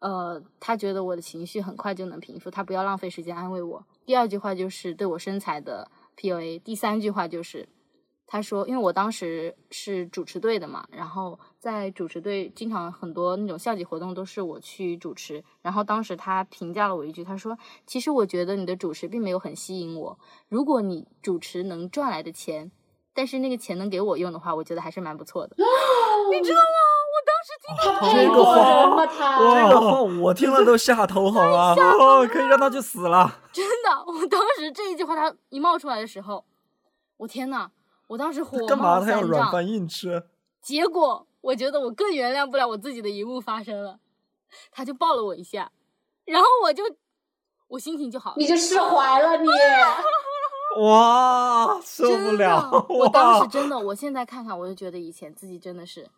[0.00, 3.86] 呃，他觉得我的情绪很快就能平复，他不要浪费时间安慰我。
[4.04, 7.66] 第二句话就是对我身材的 PUA，第三句话就是
[8.26, 20.16] 他说，因为我当时是主持队的嘛，然后在主持队经常很多那种校级活动都是我去主持，然后当时他评价了我一句，他说，其实我觉得你的主持并没有很吸引我，
[20.48, 22.70] 如果你主持能赚来的钱。
[23.12, 25.56] 但是那个钱能给我用的话，我觉得还是蛮不错的。
[26.30, 26.78] 你知道吗？
[27.10, 29.06] 我当时听到这个话。
[29.08, 31.74] 这个话 我听了都下头，好吗？
[31.74, 33.40] 哦，可以让他去死了。
[33.52, 36.44] 真的，我当时这一句话他一冒出来的时候，
[37.16, 37.70] 我天呐，
[38.06, 39.22] 我当时火干嘛他要。
[39.22, 40.28] 软饭硬吃？
[40.62, 44.00] 结果我觉得我更原谅不了我自己的一幕发生了，
[44.72, 45.70] 他就抱了我一下，
[46.24, 46.82] 然后我就
[47.68, 48.36] 我心情就好了。
[48.36, 49.48] 你就释怀了你。
[50.82, 52.84] 哇，受不了！
[52.88, 56.08] 我当时，真的，我现在看看，我就觉得以前自己真的是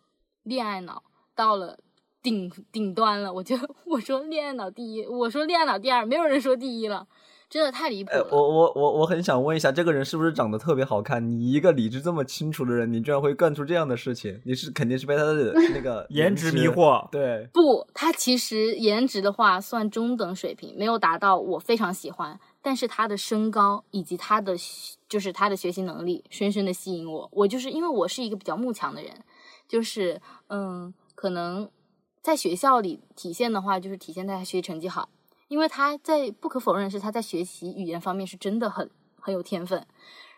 [0.43, 1.03] 恋爱脑
[1.35, 1.77] 到了
[2.23, 3.31] 顶顶端了。
[3.31, 3.55] 我就
[3.85, 7.07] 我说恋爱脑第一，我说恋爱脑第二，没有人说第一了。
[7.49, 8.27] 真的太离谱哎，了。
[8.31, 11.31] 我我我我很想问一下，这个人是不是长得特别好看？
[11.31, 14.39] 你一个理智这么清楚的人，你居然会干出这样的事情？
[14.45, 16.67] 你是肯定是被他的 那个颜值迷。
[16.67, 17.09] 惑。
[17.09, 24.55] 对，不，他其实颜值的话算中等水平，没有达到我非常喜欢，但是他的身高以及他的
[25.07, 27.27] 就是他的学习能力，深深的吸引我。
[27.33, 29.11] 我就是因为我是一个比较慕强的人，
[29.67, 31.67] 就是嗯，可能
[32.21, 35.09] 在学校里体现的话，就是体现在他学习成绩好，
[35.49, 38.89] 因为他在不可否认的是他在学习语言方面是真的很
[39.19, 39.85] 很有天分。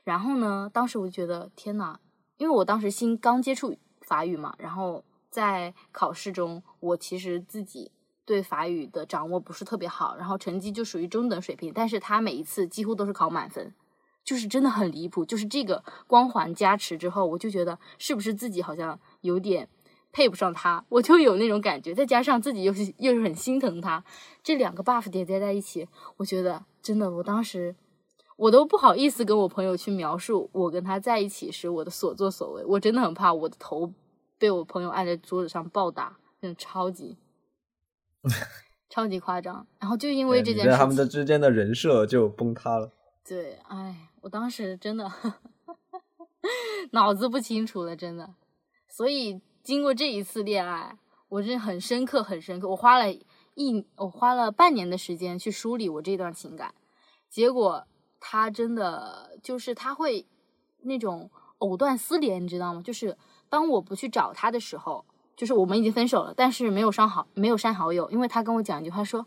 [0.04, 2.00] 然后呢，当时我就觉得天呐，
[2.38, 7.92] 因为我当时新刚接触法语嘛，然后在考试中，我其实自己
[8.26, 13.76] 对法语的掌握不是特别好，然后成绩就属于中等水平，但是他每一次几乎都是考满分，
[14.24, 15.24] 就是真的很离谱。
[15.26, 19.70] 就是这个光环加持之后，我就觉得是不是自己好像有点
[20.12, 24.04] 配不上他，我就有那种感觉，再加上自己又是又是很心疼他，
[24.44, 25.88] 这两个 buff 叠加在一起，
[26.18, 27.76] 我觉得真的，我当时。
[28.38, 33.94] 我都不好意思跟我朋友去描述我跟他在一起时我的所作所为，我真的很怕我的头
[34.40, 37.16] 被我朋友按在桌子上暴打，真的超级
[38.90, 39.68] 超级夸张。
[39.78, 42.92] 然后就因为这件事情，他们的之间的人设就崩塌了。
[43.24, 45.12] 对，哎，我当时真的
[46.94, 48.34] 脑子不清楚了，真的。
[48.90, 50.98] 所以经过这一次恋爱，
[51.30, 52.70] 我真的很深刻，很深刻。
[52.70, 53.14] 我花了
[53.56, 56.74] 一，我花了半年的时间去梳理我这段情感，
[57.30, 57.86] 结果
[58.20, 60.26] 他真的就是他会
[60.82, 62.82] 那种藕断丝连，你知道吗？
[62.82, 63.18] 就是
[63.50, 65.06] 当我不去找他的时候，
[65.36, 69.26] 就是我们已经分手了，但是没有删好，没有删好友，因为他跟我讲一句话说，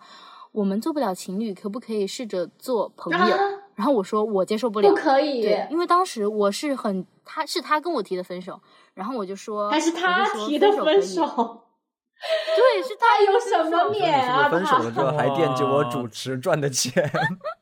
[0.53, 3.37] 我们做不了情侣，可不可以试着做朋友？
[3.77, 8.61] 然后我说我接受不了，不可以对，因为当时我是很，他是他跟我提的分手，
[8.95, 11.65] 然后我就说，还是他提的分分手，
[12.57, 14.49] 对，是他他有什么手脸啊？
[14.49, 17.11] 分手了之后还惦记我主持赚的钱，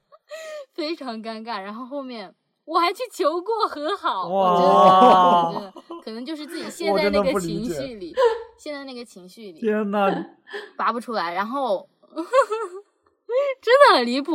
[0.74, 1.60] 非常尴尬。
[1.60, 2.34] 然后后面
[2.64, 8.14] 我还去求过和好，我哇真的觉得可能就是自己陷在那个情绪里，
[8.58, 10.08] 陷在那个情绪里天呐，
[10.76, 11.88] 拔不出来，然后
[13.62, 14.34] 真的很离谱。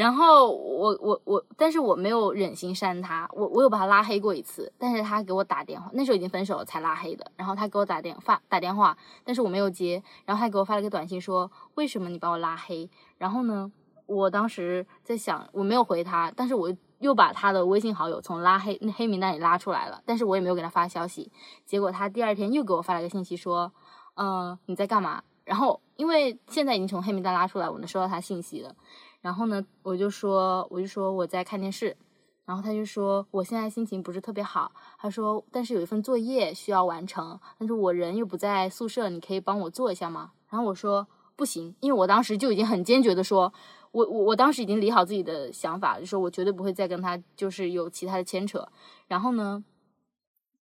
[0.00, 7.30] 然后我我我，但是我没有忍心删他，我我有把他拉黑过一次，但是他给我打电话，那时候已经分手了才拉黑的。
[7.36, 12.88] 然后他给我打电发打电话，但是我没有接，然后他给我发了个短信说为什么你把我拉黑？
[13.18, 13.70] 然后呢，
[14.06, 21.30] 我当时在想我没有回他，但是我又把他的微信好友从拉黑那黑名单里拉出来了，但是我也没有给他发消息。
[21.66, 23.70] 结果他第二天又给我发了个信息说，
[24.14, 25.22] 呃你在干嘛？
[25.44, 28.74] 然后因为现在已经从黑名单拉出来，我能收到他信息了。
[29.20, 31.96] 然后呢，我就说，我就说我在看电视，
[32.44, 40.32] 然后他就说我现在心情不是特别好，他说但是有一份作业需要完成，但是我人又不在宿舍，你可以帮我做一下吗？
[40.48, 41.06] 然后我说
[41.36, 43.52] 不行，因为我当时就已经很坚决的说，
[43.92, 48.66] 我我我当时已经理好自己的想法，就说我绝对不会再跟他就是有其他的牵扯。
[49.06, 49.62] 然后呢，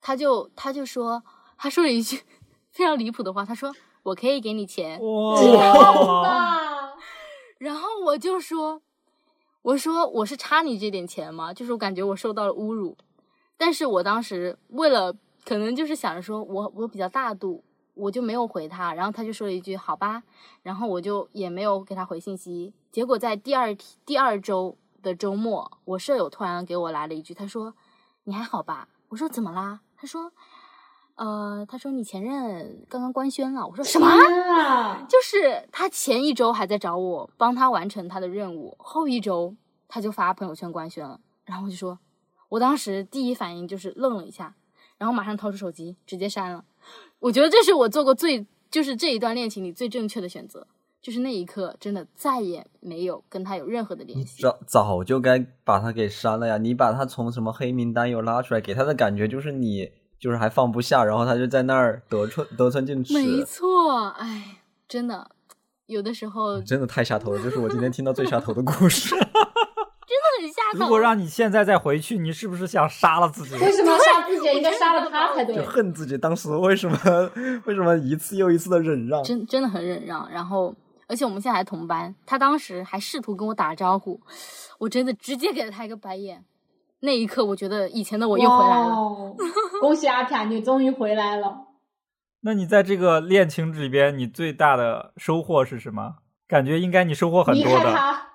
[0.02, 1.24] 他就他就说，
[1.58, 2.22] 他说了一句
[2.72, 6.69] 非常离谱的话，他说我可以给你钱，哇，啊！
[7.60, 8.82] 然后我就说，
[9.62, 11.54] 我说我是差你这点钱吗？
[11.54, 12.98] 就是我感觉我受到了侮辱，
[13.58, 20.24] 但是我当时为了可能就是想着说我我比较大度，我就没有回他，然后他就说了一句好吧，
[20.64, 22.74] 然后我就也没有给他回信息。
[22.92, 27.76] 结果在第二第二周的周末，我舍友突然给我来了一句，他说
[28.24, 28.88] 你还好吧？
[29.10, 29.82] 我说怎么啦？
[29.98, 30.32] 他说。
[31.20, 34.08] 呃，他说你前任刚刚官宣了，我说什么？
[34.08, 35.06] 啊！
[35.10, 39.54] 就是他前一周还在找我帮他完成他的任务，后一周
[39.90, 42.00] 他就发朋友圈官宣了，然后我就说，
[42.48, 44.56] 我当时第一反应就是愣了一下，
[44.98, 46.64] 然后马上掏出手机直接删了。
[47.20, 50.68] 我觉得这是我做过最就是这一段恋情里最正确的选择，
[51.02, 54.42] 就是那一刻真的再也没有跟他有任何的联系。
[54.42, 56.58] 早早就该把他给删了呀！
[56.58, 63.14] 你把他从什么黑名单又拉出来，给他的感觉就是你就是还放不下，然后他就在那儿得寸得寸进尺。
[63.14, 64.58] 没错，哎，
[64.88, 65.30] 真的，
[65.86, 69.16] 有的时候真真的太下头了，这是我今天听到最下头的故事。
[70.10, 70.80] 真的很下头。
[70.80, 73.54] 如果让你现在再回去，你是不是想杀了自己？
[73.64, 74.48] 为什么要杀自己？
[74.48, 75.64] 应该杀了他才对就。
[75.64, 76.98] 恨自己当时为什么
[77.66, 79.24] 为什么一次又一次的忍让。
[79.24, 80.28] 真真的很忍让。
[80.32, 80.76] 然后，
[81.08, 84.20] 而且我们现在还同班，他当时还试图跟我打招呼，
[84.80, 86.44] 我真的直接给了他一个白眼。
[87.02, 89.36] 那一刻，我觉得以前的我又回来了。
[89.80, 91.68] 恭喜阿卡，你终于回来了。
[92.42, 96.16] 那你在这个恋情里边，你最大的收获是什么？
[96.48, 97.86] 感觉应该你收获很多的。
[97.86, 98.30] 开他，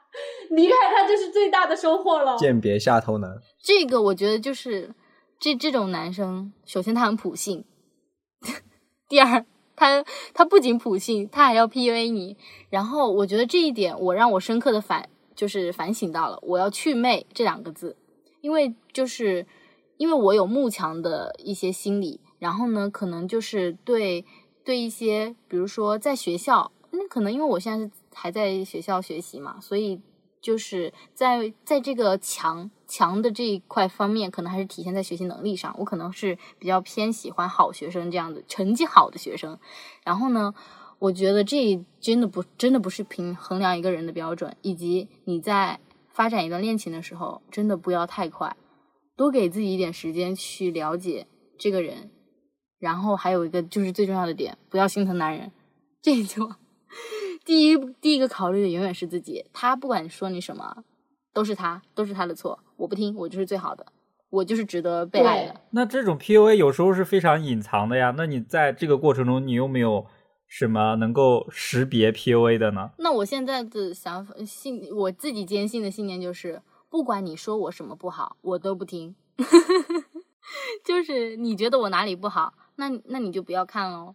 [0.50, 2.36] 离开他就是最大的收获了。
[2.36, 4.94] 鉴别下头男，这个我觉得就是
[5.38, 7.64] 这这种男生，首先他很普信，
[9.08, 9.44] 第二
[9.74, 12.36] 他他不仅普信，他还要 PUA 你。
[12.70, 17.96] 然后我觉得这一点我让我深刻的反就是反省到了，我要去魅这两个字，
[18.44, 19.46] 因为就是
[19.96, 24.22] 因为我有慕强的一些心理，然后呢，可能就是对
[24.62, 29.98] 对一些，比如说在学校，那可能因为我现在是还在学校学习嘛，所以
[30.42, 35.74] 就是在在这个强强的这一块方面，可能还是体现在学习能力上。
[35.78, 39.58] 我可能是比较偏喜欢好学生这样的成绩好的学生，
[40.04, 40.52] 然后呢，
[40.98, 45.80] 我觉得这真的不真的不是凭衡量一个人的标准，以及你在
[46.14, 48.56] 发展一段恋情的时候，真的不要太快，
[49.16, 51.26] 多给自己一点时间去了解
[51.58, 52.10] 这个人。
[52.78, 55.50] 然后还有一个就是最重要的点，不要心疼男人。
[56.02, 56.58] 这一句话，
[57.44, 60.84] 第一第一个考虑的永远是自己，他不管说你什么，
[61.32, 63.86] 都是他都是他的错，我不听，我就是最好的，
[64.28, 65.60] 我就是值得被爱的。
[65.70, 68.14] 那这种 PUA 有时候是非常隐藏的呀。
[68.16, 70.06] 那你在这个过程中，你有没有
[70.56, 72.92] 什么能够识别 PUA 的呢？
[72.98, 79.16] 那我现在的想法信，我自己坚信的信念就是，不管你说我什么不好，我都不听。
[80.86, 84.14] 就是你觉得我哪里不好，那那你就不要看喽。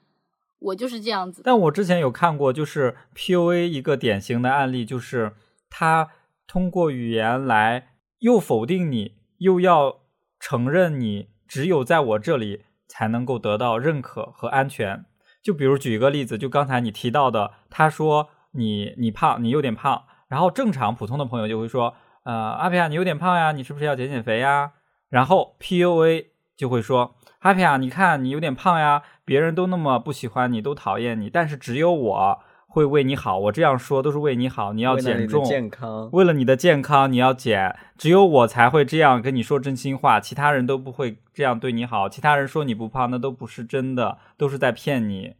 [0.59, 1.41] 我就是这样子。
[1.43, 5.33] 但我之前有看过，就是 PUA 一个典型的案例，就是
[5.69, 6.11] 他
[6.47, 10.03] 通过语言来又否定你，又要
[10.39, 15.03] 承认你只有在我这里才能够得到认可和安全。
[15.41, 24.73] 就比如举一个例子，就刚才你提到的，他说你你胖，你有点胖，然后正常普通的朋友就会说，呃，阿皮亚你有点胖呀，你是不是要减减肥呀？
[25.09, 26.25] 然后 PUA
[26.57, 32.39] 就会说，阿皮亚你看你有点胖呀，别人都那么不喜欢你，都讨厌你，但是只有我
[32.71, 42.07] 会为你好，我这样说都是为你好，你要减重，健康，为了你的健康，你要减，只有我才会这样跟你说真心话，其他人都不会这样对你好。
[42.07, 45.33] 其他人说你不胖，那都不是真的，都是在骗你。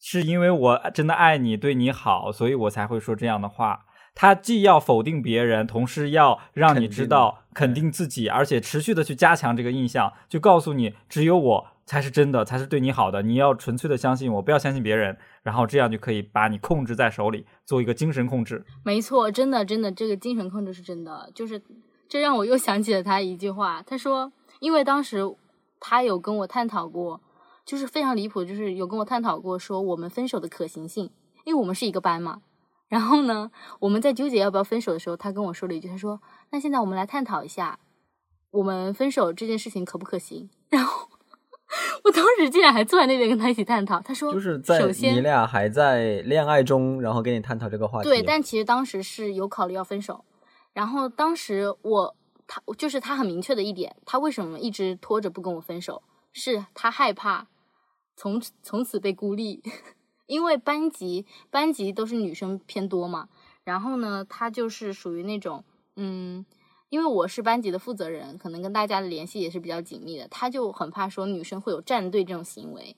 [0.00, 3.86] 是因为我真的爱你，对你好，所以我才会说这样的话。
[4.12, 13.20] 他既要否定别人，同时要让你知道肯定自己，而且持续的去加强这个印象，就告诉你只有我才是真的，才是对你好的。
[13.20, 18.64] 你要纯粹的相信我，不要相信别人，然后这样就可以把你控制在手里，做一个精神控制。
[18.84, 21.60] 没错，真的真的，这个精神控制是真的，就是
[22.08, 25.34] 这让我又想起了他一句话，他说，因为当时
[25.80, 27.20] 他有跟我探讨过，
[27.66, 31.10] 就是非常离谱，就是有跟我探讨过说我们分手的可行性，
[31.44, 32.42] 因为我们是一个班嘛。
[32.86, 36.20] 然后呢，我们在纠结要不要分手的时候，他跟我说了一句，他说
[36.52, 37.80] ：“那现在我们来探讨一下，
[38.52, 41.09] 我们分手这件事情可不可行？” 然后
[42.02, 48.08] 我当时竟然还坐在那边跟他一起探讨，他说：“就是在首先你俩还在恋爱中，然后跟你探讨这个话题。
[48.08, 50.24] 对，但其实当时是有考虑要分手，
[50.72, 57.48] 然后当时我他就是他很明确的一点，他为什么一直拖着不跟我分手，是他害怕
[58.16, 59.62] 从此从此被孤立，
[60.26, 63.28] 因为班级班级都是女生偏多嘛，
[63.64, 65.64] 然后呢，他就是属于那种
[65.96, 66.46] 嗯。
[66.90, 72.96] 因为我是班级的负责人，可能跟大家的联系也是比较紧密的，他就很怕说女生会有站队这种行为，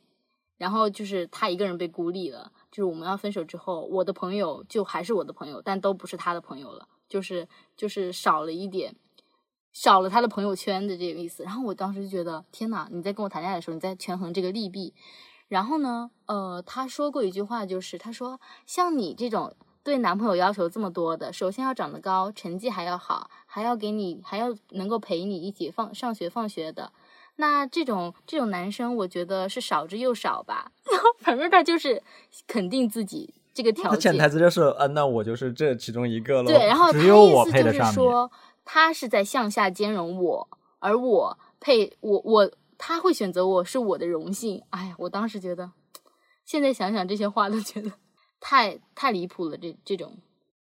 [0.57, 8.97] 然后就是他一个人被孤立了，就是我们要分手之后，我的朋友就还是我的朋友，但都不是他的朋友了，就是就是少了一点，
[9.73, 11.43] 少了他的朋友圈的这个意思。
[11.43, 14.95] 然后我当时就觉得，天呐，你在跟我谈恋爱的时候，你在权衡这个利弊。
[15.49, 26.91] 然后呢，呃，他说过一句话，就是他说，像你这种对男朋友要求这么多的，首先要长得高，成绩还要好，还要给你，还要能够陪你一起放上学放学的。
[27.37, 30.73] 那这种这种男生，我觉得是少之又少吧。
[30.91, 32.03] 然后反正他就是
[32.47, 36.47] 肯定自己这个条他潜件，台词就是，啊，那我就是这其中一个了。
[36.47, 38.31] 对，然后他只有我意思就是配得上说，
[38.65, 40.49] 他是在向下兼容我，
[40.79, 44.63] 而我配我我他会选择我是我的荣幸。
[44.71, 45.73] 哎呀，我当时觉得，
[46.47, 47.93] 现在想想这些话都觉得
[48.41, 50.17] 太太离谱了，这这种。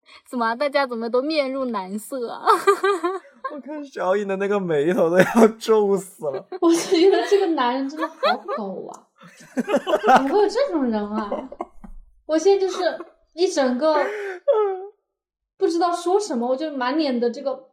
[0.29, 2.45] 怎么啊大家怎么都面露难色啊？
[3.53, 6.45] 我看小颖的那个眉头都要皱死了。
[6.61, 8.15] 我就觉得这个男人真的好
[8.57, 9.07] 狗啊！
[10.17, 11.29] 怎么会有这种人啊？
[12.25, 12.83] 我现在就是
[13.33, 13.95] 一整个
[15.57, 17.69] 不知道说什么，我就满脸的这个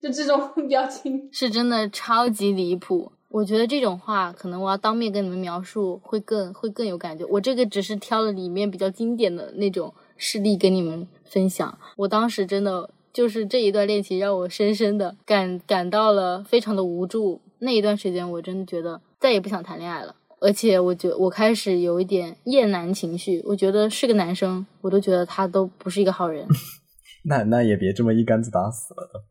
[0.00, 1.28] 就这种表情。
[1.32, 3.12] 是真的超级离谱。
[3.28, 7.24] 我觉得这种话，可能我要当面跟你们描述，会更会更有感觉。
[7.26, 11.78] 我这个只是挑了里面比较经典的那种事例跟你们分享。
[11.96, 17.40] 我当时真的就是这一段恋情，让我深深的感感到了非常的无助。
[17.58, 20.14] 那一段时间，我真的觉得再也不想谈恋爱了。
[20.38, 26.46] 而且我觉我开始有一点厌男情绪，我觉得是个男生，我都觉得他都不是一个好人。
[27.24, 29.24] 那那也别这么一竿子打死了的。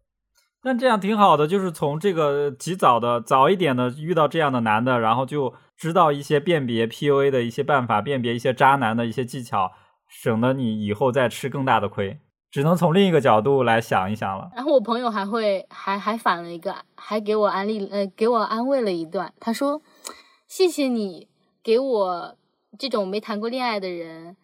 [0.63, 9.71] 但这样挺好的，就是从这个及早的、早一点的遇到这样的男的，然后就知道一些辨别 PUA 的一些办法，辨别一些渣男的一些技巧，
[10.07, 12.19] 省得你以后再吃更大的亏。
[12.51, 14.49] 只能从另一个角度来想一想了。
[14.55, 19.33] 然后我朋友还会还还反了一个，还给我安利呃给我安慰了一段。
[19.41, 19.81] 他说
[20.47, 21.27] ：“谢谢你
[21.61, 22.37] 给我
[22.79, 24.37] 这种没谈过恋爱的人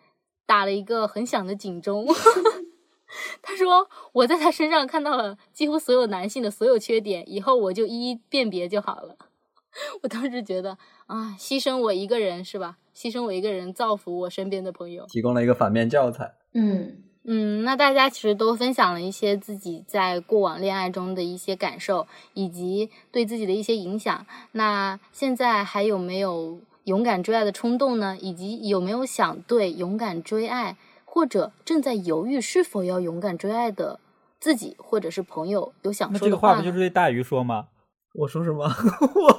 [0.45, 2.05] 打了一个很响的警钟。
[3.41, 9.15] ”他说：“我在他身上看到了几乎所有男性的所有缺点，以后我就一一辨别就好了。
[10.03, 12.77] ”我当时觉得啊，牺牲我一个人是吧？
[12.95, 15.05] 牺牲我一个人造福我身边的朋友。
[15.07, 16.33] 提供了一个反面教材。
[16.53, 24.25] 嗯嗯，那大家其实都分享了一些自己在过往恋爱中的一些感受，以及对自己的一些影响。
[24.53, 28.17] 那现在还有没有勇敢追爱的冲动呢？
[28.19, 30.75] 以及有没有想对勇敢追爱，
[31.05, 33.99] 或者正在犹豫是否要勇敢追爱的
[34.39, 36.55] 自己或者是朋友有想那这个说的话呢？
[36.55, 37.67] 话不就是对大鱼说吗？
[38.15, 38.63] 我说什么？
[38.65, 39.31] 我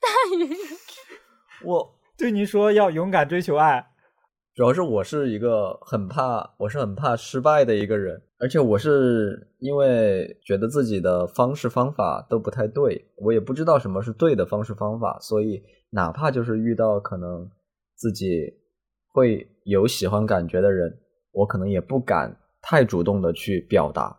[0.00, 0.56] 大鱼
[1.64, 3.86] 我对你说要勇敢追求爱，
[4.54, 17.46] 主要是我是一个很怕，我是很怕失败的一个人，而且我是因为觉得自己的方式方法都不太对，我也不知道什么是对的方式方法，所以哪怕就是遇到可能
[17.96, 18.50] 自己
[19.12, 20.98] 会有喜欢感觉的人，
[21.32, 24.18] 我可能也不敢太主动的去表达，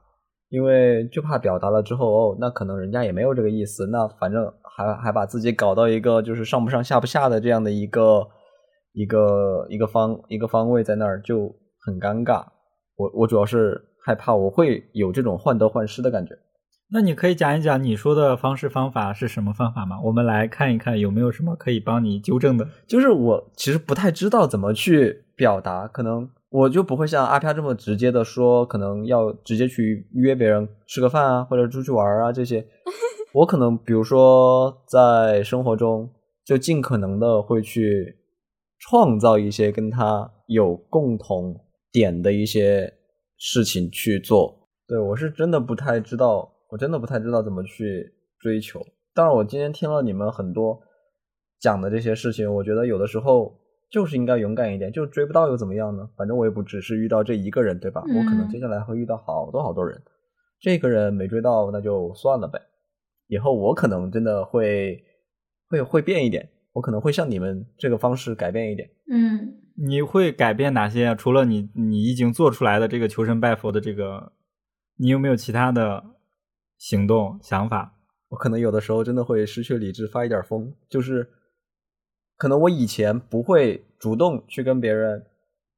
[0.49, 8.27] 因为就怕表达了之后，哦，那可能人家也没有这个意思，那反正还还把自己搞到一个就是上不上下不下的这样的一个
[8.93, 11.53] 一个一个方一个方位在那儿就
[11.85, 12.45] 很尴尬。
[12.95, 16.35] 我我主要是害怕我会有这种患得患失的感觉。
[16.89, 19.97] 那你可以讲一讲你说的方式方法是什么方法吗？
[20.05, 22.65] 我们来看一看有没有什么可以帮你纠正的。
[22.87, 32.65] 就是我其实不太知道怎么去表达，可能我就不会像阿飘这么直接的说，可能要直接去约别人吃个饭啊，或者出去玩啊这些。
[33.33, 36.09] 我可能比如说在生活中
[36.45, 38.17] 就尽可能的会去
[38.79, 41.53] 创造一些跟他有共同
[41.91, 42.93] 点的一些
[43.37, 44.69] 事情去做。
[44.87, 48.79] 对我是真的不太知道，我真的不太知道怎么去追求。
[49.13, 50.79] 但是，我今天听了你们很多
[51.59, 53.53] 讲的这些事情，我觉得有的时候
[53.89, 56.09] 就是应该勇敢一点，就追不到又怎么样呢？
[56.17, 58.01] 反正我也不只是遇到这一个人，对吧？
[58.01, 60.01] 我可能嗯接下来会遇到好多好多人，
[60.59, 62.59] 这个人没追到，那就算了呗。
[63.27, 65.03] 以后我可能真的会
[65.69, 68.89] 会会变一点，我可能会像你们这个方式改变一点。
[69.09, 71.15] 嗯你会改变哪些啊？
[71.15, 74.31] 除了你你已经做出来的这个求神拜佛的这个，
[74.97, 76.03] 你有没有其他的
[76.77, 77.93] 行动想法？
[78.29, 81.29] 我可能有的时候真的会失去理智，发一点疯，就是
[82.37, 85.25] 可能我以前不会主动去跟别人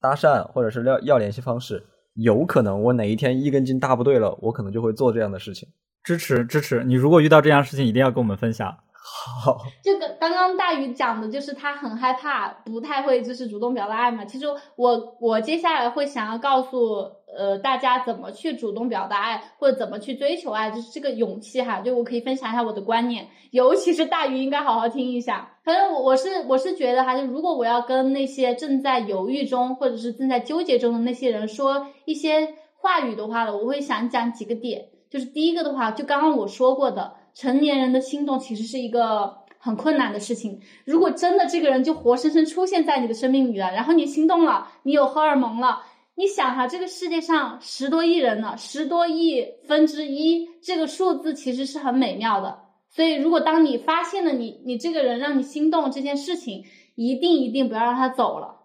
[0.01, 1.85] 搭讪，或者是要要联系方式，
[2.15, 5.69] 有可能我哪一天一根筋搭不对了，我可能就会做这样的事情。
[6.03, 6.83] 支持支持！
[6.83, 8.73] 你如果遇到这样事情，一定要跟我们分享。
[9.01, 14.23] 好，这个刚刚大宇讲的就是他很害怕，不太会就是主动表达爱嘛。
[14.25, 14.45] 其实
[14.75, 21.81] 我我接下来会想要告诉呃大家怎么去主动表达爱，或者怎么去追求爱，就是这个勇气哈。
[21.81, 25.57] 就我可以分享一下我的观念，尤其是大鱼应该好好听一下。
[25.63, 34.85] 反正我我是我是觉得哈，就如果我要跟那些正在犹豫中或者是正在纠结中的那些人说一些话语的话呢，我会想讲几个点。
[35.09, 40.61] 就是第一个的话，就刚刚我说过的，成年人的心动其实是一个很困难的事情。
[40.85, 45.81] 如果真的这个人就活生生出现在你的生命里了，然后你心动了，你有荷尔蒙了，
[46.19, 52.59] 你想哈，这个世界上十多亿人呢，十多亿分之一，这个数字其实是很美妙的。
[52.89, 56.65] 所以，如果当你发现了你你这个人让你心动这件事情，
[56.95, 58.57] 一定一定不要让他走了。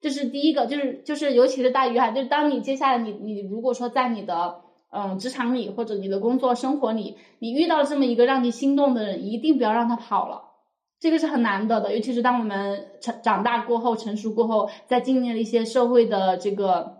[0.00, 10.52] 这是第一个，就是就是，尤其是大鱼哈，就是当你接下来你你如果说在你的嗯职场里或者你的工作生活里，你遇到这么一个让你心动的人，一定不要让他跑了。
[11.00, 16.93] 这个是很难得的，尤其是当我们成长大过后、成熟过后，在经历了一些社会的这个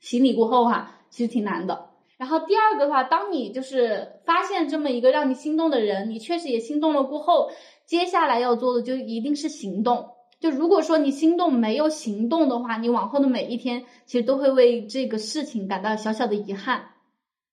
[0.00, 1.90] 洗礼过后哈、其实挺难的。
[2.16, 7.50] 然后第二个的话，当你就是发现这么一个让你心动的人，你确实也心动了过后，
[7.86, 10.10] 接下来要做的就一定是行动。
[10.38, 16.82] 就如果说你心动没有行动的话，你往后的每一天其实都会为这个事情感到小小的遗憾。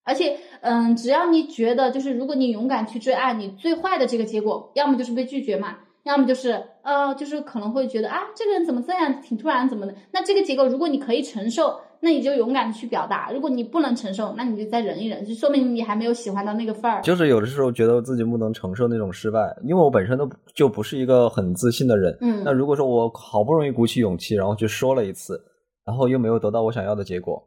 [0.04, 9.94] 而且，嗯，只要你觉得就是如果你勇敢去追爱，你最坏的这个结果，要么就是被拒绝嘛，要么就是呃，就是可能会觉得啊，这个人怎么这样，挺突然怎么的。
[10.12, 17.02] 那这个结果如果你可以承受，那你就勇敢的去表达；如果你不能承受，那你就再忍一忍，就说明你还没有喜欢到那个份儿。
[17.02, 22.18] 就是有的时候觉得自己不能承受那种失败，因为我本身都就不是一个很自信的人。
[22.22, 25.42] 嗯那如果说我好不容易鼓起勇气，然后去说了一次，
[25.86, 27.42] 然后又没有得到我想要的结果，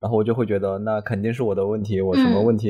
[0.00, 2.68] 然后我就会觉得那肯定是我的问题，我什么嗯问题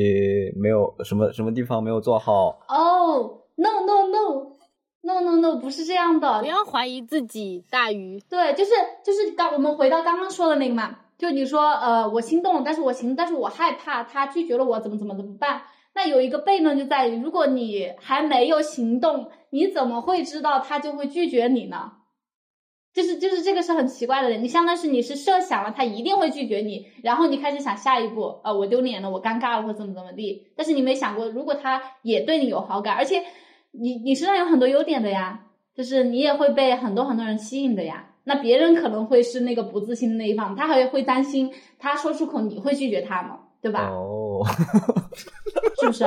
[0.56, 2.61] 没有，什么什么地方没有做好。
[2.69, 4.55] 哦、n o no no
[5.02, 8.20] no no no，不是这样的不，要怀疑自己，大鱼。
[8.31, 8.70] 对，就是
[9.05, 15.62] 就是刚我们回到刚刚说的那个嘛，就你说呃我心动，但是我行，但是我害怕他拒绝了我，怎么怎么怎么办？
[15.94, 21.92] 那有一个悖论就在于，如果你还没有行动，你怎么会知道他就会拒绝你呢？
[22.92, 30.52] 就是就是这个是很奇怪的，你相当是你是设想了他一定会拒绝你，然后你开始想下一步，呃，我丢脸了，我尴尬了，或怎么怎么地。
[30.55, 33.22] 但是你没想过，如果他也对你有好感，而且
[33.70, 38.10] 你你身上有很多优点的呀，就是你也会被很多很多人吸引的呀。
[38.24, 43.38] 那别人可能会是那个不自信的那一方，他还会担心他说出口你会拒绝他吗？
[43.60, 43.88] 对吧？
[43.90, 44.44] 哦，
[45.80, 46.05] 是不是？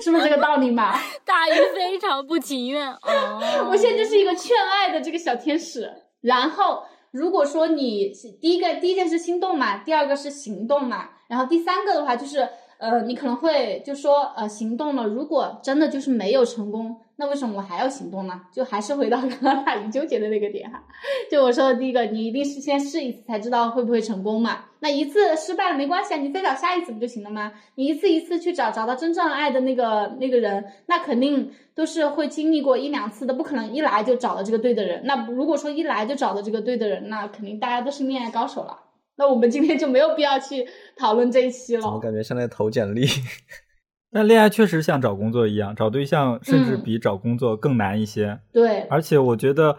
[0.00, 0.92] 是不是这个道理嘛？
[1.24, 3.66] 大鱼非常不情愿哦。
[3.70, 5.90] 我现在就是一个劝爱的这个小天使。
[6.20, 12.48] 然后，如果说你第一个第一件事心动嘛，第二个是行动嘛，然后第三个的话就是
[12.78, 18.40] 呃，你可能会就说呃行动了，如果真的就是没有成功，那为什么我还要行动呢？
[18.52, 20.80] 就还是回到刚刚大鱼纠结的那个点哈。
[21.28, 24.66] 就我说的第一个，你一定是先试一次才知道会不会成功嘛。
[24.78, 27.52] 那一次失败了没关系啊，你再找下一次不就行了吗？
[27.74, 35.02] 你一次一次去找找到真正爱的那个那个人，那肯定都是会经历过一两次的，不可能一来就找到这个对的人。
[35.04, 38.78] 那如果说一来就找到这个对的人，那肯定大家都是恋爱高手了。
[39.16, 41.90] 那我们今天就没有必要去讨论这一期了。
[41.90, 41.98] 我。
[41.98, 43.04] 感觉像在投简历？
[44.10, 48.40] 但恋爱确实像找工作一样，找对象甚至嗯比找工作更难一些。
[48.52, 49.78] 对，而且我觉得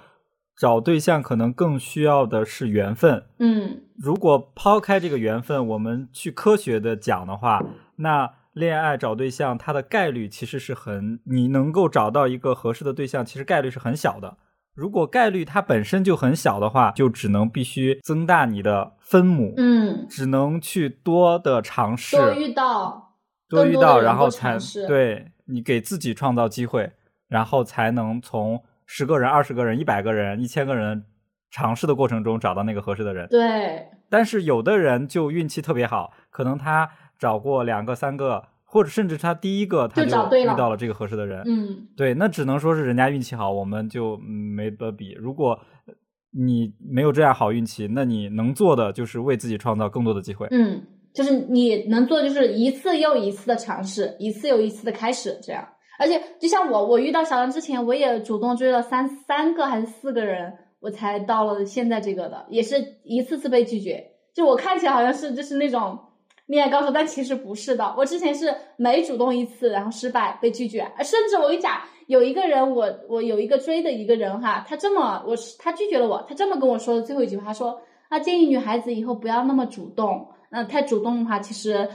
[0.58, 3.24] 找对象可能更需要的是缘分。
[3.40, 7.62] 嗯如果抛开这个缘分，我们去科学的讲的话，
[7.98, 14.38] 那恋爱找对象它的概率其实是很，你能够找到一个合适的对象，其实概率是很小的。
[14.74, 23.09] 如果概率它本身就很小的话，就只能必须增大你的分母，嗯，只能去多的尝试，多遇到
[23.50, 24.58] 多遇到，然后才
[24.88, 26.92] 对你给自己创造机会，
[27.28, 31.04] 然后才能从十个人、二十个人、一百个人、一千个人
[31.50, 33.28] 尝试的过程中找到那个合适的人。
[33.30, 41.44] 对，但是有的人就运气特别好，可能他找过两个、三个，或者甚至他第一个他就找对了遇到了这个合适的人。
[41.46, 45.14] 嗯对，那只能说是人家运气好，我们就嗯没得比。
[45.14, 45.94] 如果呃
[46.32, 50.48] 你没有这样好运气，那你能做的就是为自己创造更多的机会。
[50.52, 55.68] 嗯，就是你能做就是一次又一次的尝试，一次又一次的开始，这样。
[55.98, 64.12] 而且就像我，我遇到小张之前，我也主动追了三三个还是四个人，我才到了现在这个的，也是一次次被拒绝。
[64.34, 66.00] 就我看起来好像是就是那种
[66.46, 67.94] 恋爱高手，但其实不是的。
[67.98, 81.90] 我之前是每主动一次，然后失败被拒绝，甚至我跟你讲，有一个人我我有一个追的一个人哈，他这么我是他拒绝了我，他这么跟我说的最后一句话，他说啊建议女孩子以后不要那么主动，那、太主动的话其实。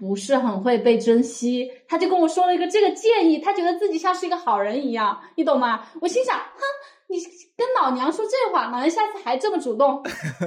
[0.00, 5.84] 不是很会被珍惜，他就跟我说了一个这个建议，他觉得自己像是一个好人一样，你懂吗？
[6.00, 6.60] 我心想，哼，
[7.08, 7.18] 你
[7.56, 10.00] 跟老娘说这话，老娘下次还这么主动，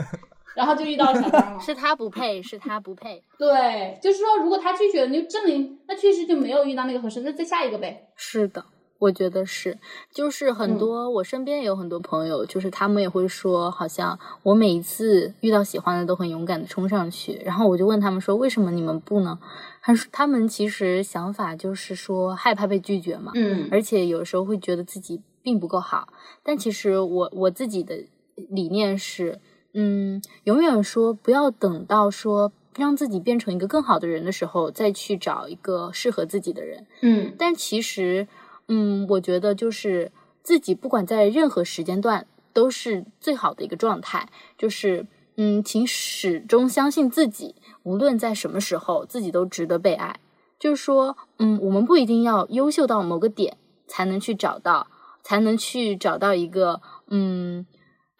[0.55, 1.59] 然后就遇到小张了。
[1.59, 3.21] 是他不配，是他不配。
[3.37, 8.07] 对，就是说，如果他拒绝了，你就证明那确实就没有遇到那个合适，那再下一个呗。
[8.15, 8.63] 是的，
[9.01, 9.79] 我觉得是，
[10.13, 10.77] 就是很嗯。
[10.77, 19.39] 多、我身边也有很多朋友，就是他们也会说，好像我每一次遇到喜欢的都很勇敢的冲上去，然后我就问他们说，为什么你们不呢？
[19.81, 23.67] 他说他们其实想法就是说害怕被拒绝嘛，嗯。
[23.71, 26.07] 而且有时候会觉得自己并不够好，
[26.43, 28.05] 但其实我我自己的
[28.49, 29.39] 理念是，
[29.73, 36.85] 嗯，永远说不要等到说让自己变成一个更好的人的时候，再去找一个适合自己的人。
[37.01, 37.33] 嗯。
[37.37, 38.27] 但其实，
[38.73, 50.21] 嗯，我觉得就是自己不管在任何时间段都是最好的一个状态，就是嗯，请始终相信自己，无论在什么时候，自己都值得被爱。
[50.57, 53.57] 就是说，嗯，我们不一定要优秀到某个点
[53.87, 54.87] 才能去找到，
[55.21, 57.65] 才能去找到一个嗯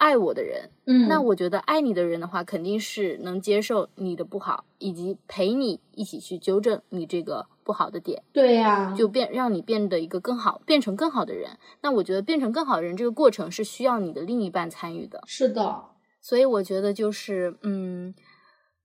[0.02, 0.72] 爱我的人。
[0.88, 8.24] 嗯，那我觉得爱你的人的话，肯定是能接受你的不好，以及陪你一起去纠正你这个不好的点。
[8.34, 11.60] 对呀、就变让你变得一个更好，变成更好的人。
[11.82, 15.22] 那我觉得变成更好的人这个过程是需要你的另一半参与的。
[15.28, 15.84] 是的，
[16.20, 18.16] 所以我觉得就是嗯，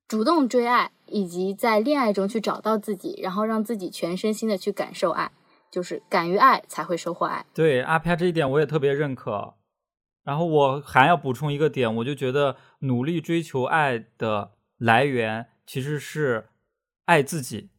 [0.07, 5.33] 主动追爱，以及在恋爱中去找到自己，然后让自己全身心的去感受爱，
[5.71, 7.47] 就是敢于爱才会收获爱。
[7.55, 9.55] 对阿飘这一点我也特别认可。
[10.27, 16.49] 然后我还要补充一个点，我就觉得努力追求爱的来源其实是
[17.05, 17.71] 爱自己，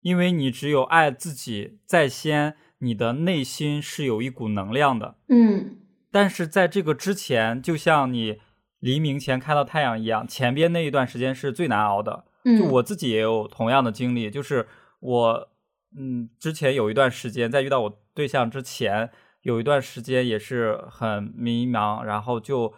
[0.00, 5.16] 因为你只有爱自己在先，你的内心是有一股能量的。
[5.28, 5.76] 嗯
[6.10, 8.40] 但是在这个之前，就像你
[8.80, 12.24] 黎明前看到太阳一样，前边那一段时间是最难熬的。
[12.44, 14.66] 嗯，就我自己也有同样的经历，就是
[14.98, 15.48] 我
[15.96, 19.10] 嗯，之前有一段时间，在遇到我对象之前，
[19.42, 22.72] 有一段时间也是很迷茫，然后就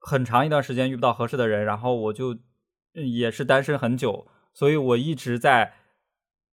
[0.00, 2.34] 很长一段时间遇不到合适的人，然后我就
[2.94, 5.74] 嗯也是单身很久，所以我一直在，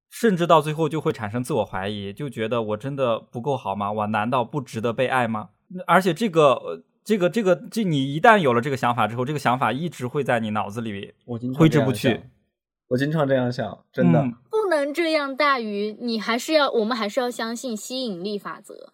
[0.10, 3.92] 甚至到最后就会产生自我怀疑，就觉得我真的不够好吗？
[3.92, 5.50] 我难道不值得被爱吗？
[5.88, 12.22] 而且这个呃这个这个这你一旦有了这个想法之后，这个想法一直会在你脑子里我经常挥之不去。
[12.90, 14.20] 我经常这样想，真的。
[14.22, 18.94] 嗯不能这样，大鱼，你还是要，我们还是要相信吸引力法则，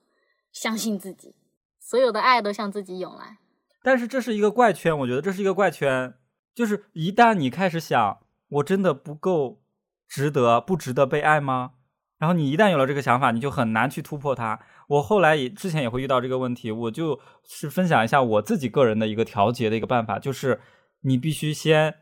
[0.56, 1.36] 相信自己，
[1.82, 3.40] 所有的爱都向自己涌来。
[3.84, 6.14] 但是这是一个怪圈，我觉得这是一个怪圈，
[6.56, 9.62] 就是一旦你开始想，我真的不够
[10.08, 11.74] 值得，不值得被爱吗？
[12.18, 14.58] 然后你一旦有了这个想法，你就很难去突破它。
[14.88, 20.62] 我后来也之前也会遇到这个问题，我就是分享一下我自己个人的一个调节的一个办法，就是
[21.02, 21.94] 你必须先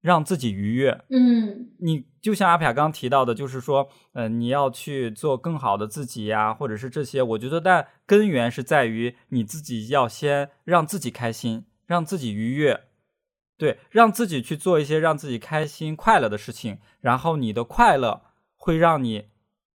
[0.00, 1.70] 让自己愉悦，嗯。
[1.80, 12.80] 你就像阿飘刚提到的，就是说，呃，你要去做更好的自己呀，或者是这些，我觉得，但根源是在于你自己要先让自己开心，让自己愉悦，
[13.56, 18.22] 对，让自己去做一些让自己开心快乐的事情，然后你的快乐
[18.56, 19.28] 会让你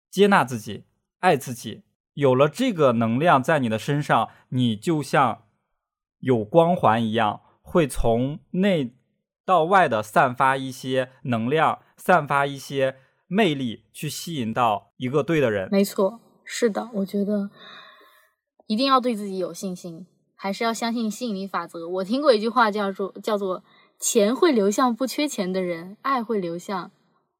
[0.09, 0.85] 接纳自己，
[1.19, 1.83] 爱自己。
[2.15, 5.43] 有了这个能量在你的身上，你就像
[6.19, 8.95] 有光环一样，会从内
[9.51, 12.95] 到外的散发一些能量，散发一些
[13.27, 15.67] 魅力，去吸引到一个对的人。
[15.69, 17.49] 没错，是的，我觉得
[18.67, 21.85] 一定要对自己有信心，还是要相信吸引力法则。
[21.89, 23.65] 我听过一句话叫做叫做
[23.99, 26.91] “钱会流向不缺钱的人，爱会流向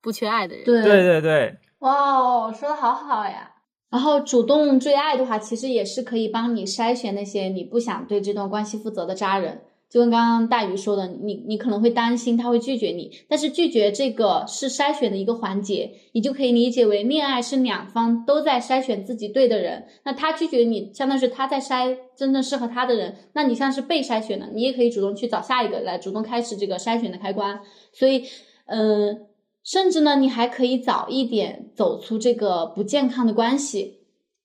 [0.02, 0.66] 不缺爱的人”。
[0.68, 3.54] 对对对对，哇哦，说的好好呀。
[3.90, 9.64] 然后主动追爱的话，其实也是可以帮你筛选那些你不想对这段关系负责的渣人。
[9.92, 19.86] 就跟刚刚大鱼说的，你你可能会担心他会拒绝你，但是拒绝这个是筛选的一个环节，你就可以理解为恋爱是两方都在筛选自己对的人。
[20.06, 27.60] 那他拒绝你，相当于是他在筛真正适合他的人，那你像是被筛选的，你也可以主动去找下一个来主动开始这个筛选的开关。
[27.92, 28.24] 所以，
[28.68, 29.28] 嗯、
[29.66, 33.98] 甚至呢，你还可以早一点走出这个不健康的关系。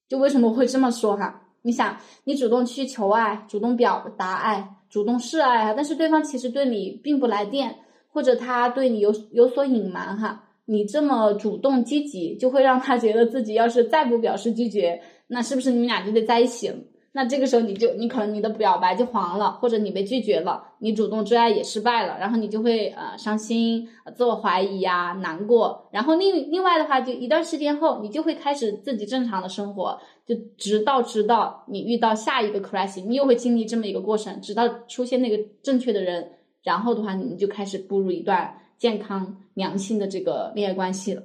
[0.09, 1.43] 就为什么会这么说哈？
[1.62, 7.76] 你想，你主动去求爱，主动表达爱，主动示爱啊，但是对方其实对你并不来电，
[8.08, 10.44] 或者他对你有有所隐瞒哈。
[10.64, 16.76] 你这么主动积极，就会让他觉得自己要是再不表示拒绝，那是不是你们俩就得在一起了？
[17.16, 25.88] 那这个时候你就你可能你的表白就黄了，或者你被拒绝了，你主动追爱也失败了，然后你就会呃伤心、自我怀疑呀、难过。
[25.90, 36.32] 然后另另外的话，就一段时间后，你就会开始自己正常的生活，就直到直到你遇到下一个 crisis，你又会经历这么一个过程，直到出现那个正确的人，
[36.62, 41.22] 然后的话，你就开始步入一段健康良性的这个恋爱关系了。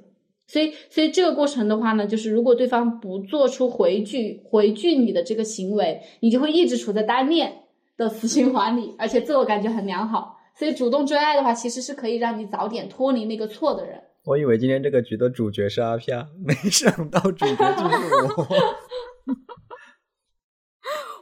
[0.52, 7.62] 所以，所以这个过程的话呢，就是如果对方不做出回拒、回拒你的这个行为，你就会一直处在单恋
[7.96, 10.36] 的死循环里，而且自我感觉很良好。
[10.54, 13.98] 所以，主动追爱的话，其实是可以让你早点脱离那个错的人。
[14.26, 18.46] 我以为今天这个局的主角是阿飘，没想到主角就是我。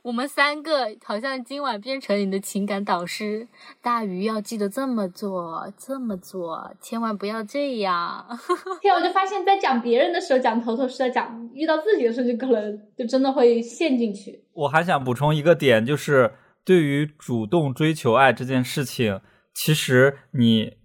[0.03, 3.49] 我们三个好像今晚变成你的情感导师。
[3.83, 8.27] 大鱼要记得这么做，这么做，千万不要这样。
[8.81, 14.45] 天啊，我就发现，在讲别人的时候讲头头是道，讲遇到自己的时候就可能就真的会陷进去。
[14.53, 16.33] 我还想补充一个点，就是
[16.65, 19.21] 对于主动追求爱这件事情，
[19.53, 20.79] 其实你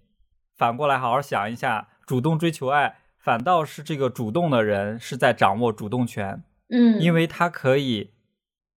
[0.56, 8.10] 反过来好好想一下，主动追求爱，反倒是这个主动的人是在掌握主动权，嗯，因为他可以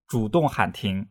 [0.10, 1.08] 主动喊停。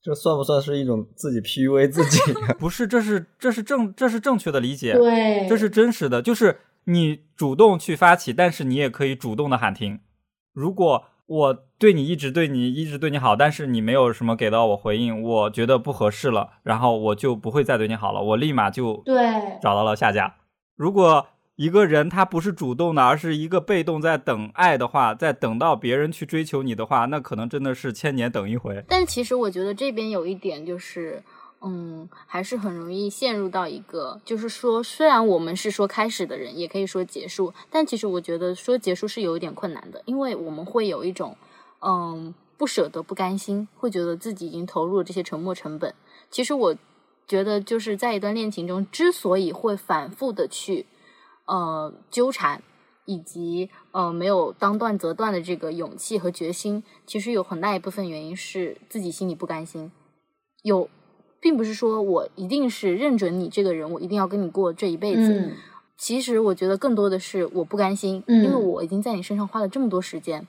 [0.00, 2.54] 这算不算是一种自己 PUA 自己啊？
[2.60, 9.98] 不是，这是这是正这是正确的理解，对，这是真实的，就是你主动去发起，但是你也可以主动的喊停。
[10.52, 19.16] 如果我对你一直对你一直对你好，但是你没有什么给到我回应，我觉得不合适了，然后我就不会再对你好了，我立马就对
[19.60, 20.36] 找到了下家。
[20.76, 28.84] 如果一个人他不是主动的，而是一个被动在等爱的话，在等到别人去追求你的话，那可能真的是千年等一回。
[28.86, 31.22] 但其实我觉得这边有一点就是，
[31.62, 41.34] 嗯，还是很容易陷入到一个，就是说，虽然我们是说开始的人，也可以说结束，但其实我觉得说结束是有一点困难的，因为我们会有一种，
[41.80, 45.94] 嗯，不舍得、不甘心，会觉得自己已经投入了这些沉没成本。
[46.30, 46.76] 其实我
[47.26, 50.84] 觉得就是在一段恋情中，之所以会反复的去，
[51.46, 52.62] 呃，纠缠。
[53.08, 59.92] 以及呃没有当断则断的这个勇气和决心，其实有很大一部分原因是自己心里不甘心。
[60.62, 60.88] 有，
[61.38, 65.38] 并不是说我一定是认准你这个人，我一定要跟你过这一辈子。
[65.38, 65.52] 嗯
[65.96, 70.44] 其实我觉得更多的是我不甘心，嗯因为我已经在你身上花了这么多时间，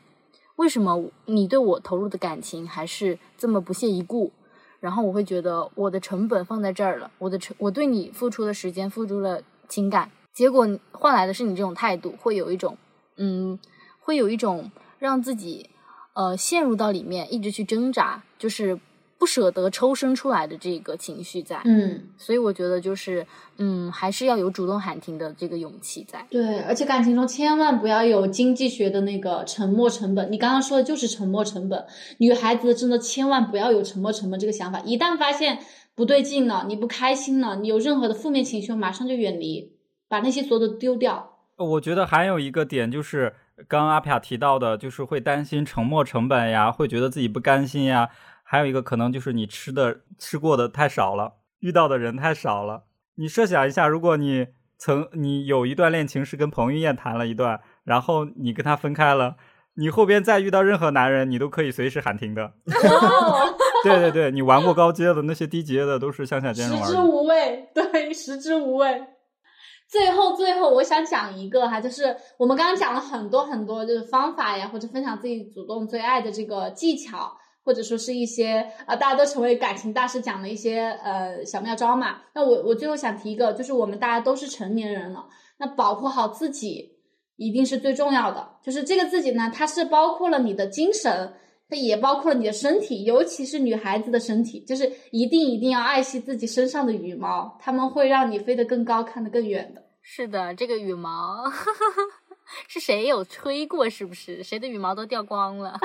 [0.56, 4.32] 为什么你对我投入的感情还是这么不屑一顾？
[4.80, 12.78] 然后我会觉得我的成本放在这儿了，我的成我对你付出的时间，付出了情感，结果换来的是你这种态度，会有一种
[13.16, 13.58] 嗯，
[14.00, 14.70] 会有一种
[15.00, 15.68] 让自己
[16.14, 18.80] 呃陷入到里面，一直去挣扎，就是
[19.18, 21.60] 不舍得抽身出来的这个情绪在。
[21.66, 23.26] 嗯，所以我觉得就是
[23.58, 26.24] 嗯，还是要有主动喊停的这个勇气在。
[26.30, 30.32] 对，而且感情中千万不要有经济学的那个沉没成本。
[30.32, 31.84] 你刚刚说的就是沉没成本，
[32.20, 34.80] 女孩子真的千万不要有沉没成本这个想法。
[34.82, 35.58] 一旦发现
[35.96, 39.72] 不对劲了，你不开心了，你有任何的负面情绪，马上就远离，
[40.08, 41.38] 把那些所有的丢掉。
[41.58, 43.34] 我觉得还有一个点就是，
[43.68, 48.10] 刚刚阿皮亚提到的，就是会担心沉没成本呀，会觉得自己不甘心呀。
[48.44, 52.84] 还有一个可能就是你吃的吃过的太少了，遇到的人太少了。
[53.16, 54.48] 你设想一下，如果你
[54.78, 59.36] 曾你有一段恋情是跟彭于晏谈了一段，然后你跟他分开了，
[59.74, 62.54] 你后边再遇到任何男人，你都可以随时喊停的。
[63.84, 67.02] 对对对，你玩过高阶的那些低阶的都是向下兼容食之。
[67.02, 69.04] 无味，对，食之无味。
[69.90, 77.32] 最后，最后，我想讲一个哈，就是我们刚刚讲了很多很多，就是方法呀，或者分享自己主动追爱的这个技巧，
[77.64, 82.18] 或者说是一些啊、大家都成为感情大师讲的一些呃小妙招嘛。
[82.36, 85.26] 那我我最后想提一个，就是我们大家都是成年人了，
[85.58, 86.98] 那保护好自己
[87.38, 88.58] 一定是最重要的。
[88.62, 91.34] 就是这个自己呢，它是包括了你的精神，
[91.70, 99.84] 也包括了你的身体，尤其是女孩子的身体，就是一定一定要爱惜自己身上的羽毛，它们会让你飞得更高，看得更远的。
[100.02, 101.44] 是的，这个羽毛
[102.70, 103.90] 是谁有吹过？
[103.90, 105.78] 是不是谁的羽毛都掉光了？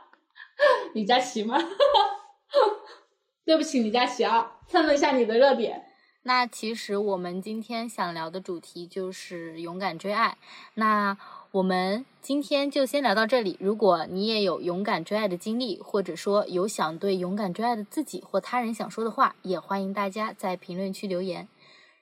[0.94, 1.58] 李佳琦吗？
[3.44, 5.84] 对不起，李佳琦啊，蹭了一下你的热点。
[6.22, 10.38] 那其实我们今天想聊的主题就是勇敢追爱。
[10.72, 11.14] 那
[11.54, 13.56] 我们今天就先聊到这里。
[13.60, 21.46] 如果你也有勇敢追爱的经历，或者说有想对勇敢追爱的自己或他人想说的话，也欢迎大家在评论区留言。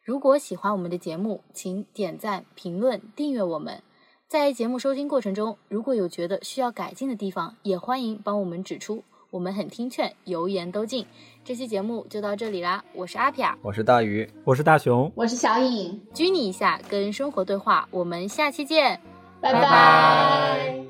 [0.03, 3.83] 如果喜欢我们的节目，请点赞、评论、订阅我们。
[4.27, 11.05] 在节目收听过程中，如果有觉得需要改进的地方，也欢迎帮我们指出，我们很听劝，油盐都进。
[11.45, 18.99] 这期节目就到这里啦，我是阿皮亚，我是大鱼，我是大熊，我是小颖，拘你一下，跟生活对话，我们下期见。
[19.43, 20.83] 拜拜，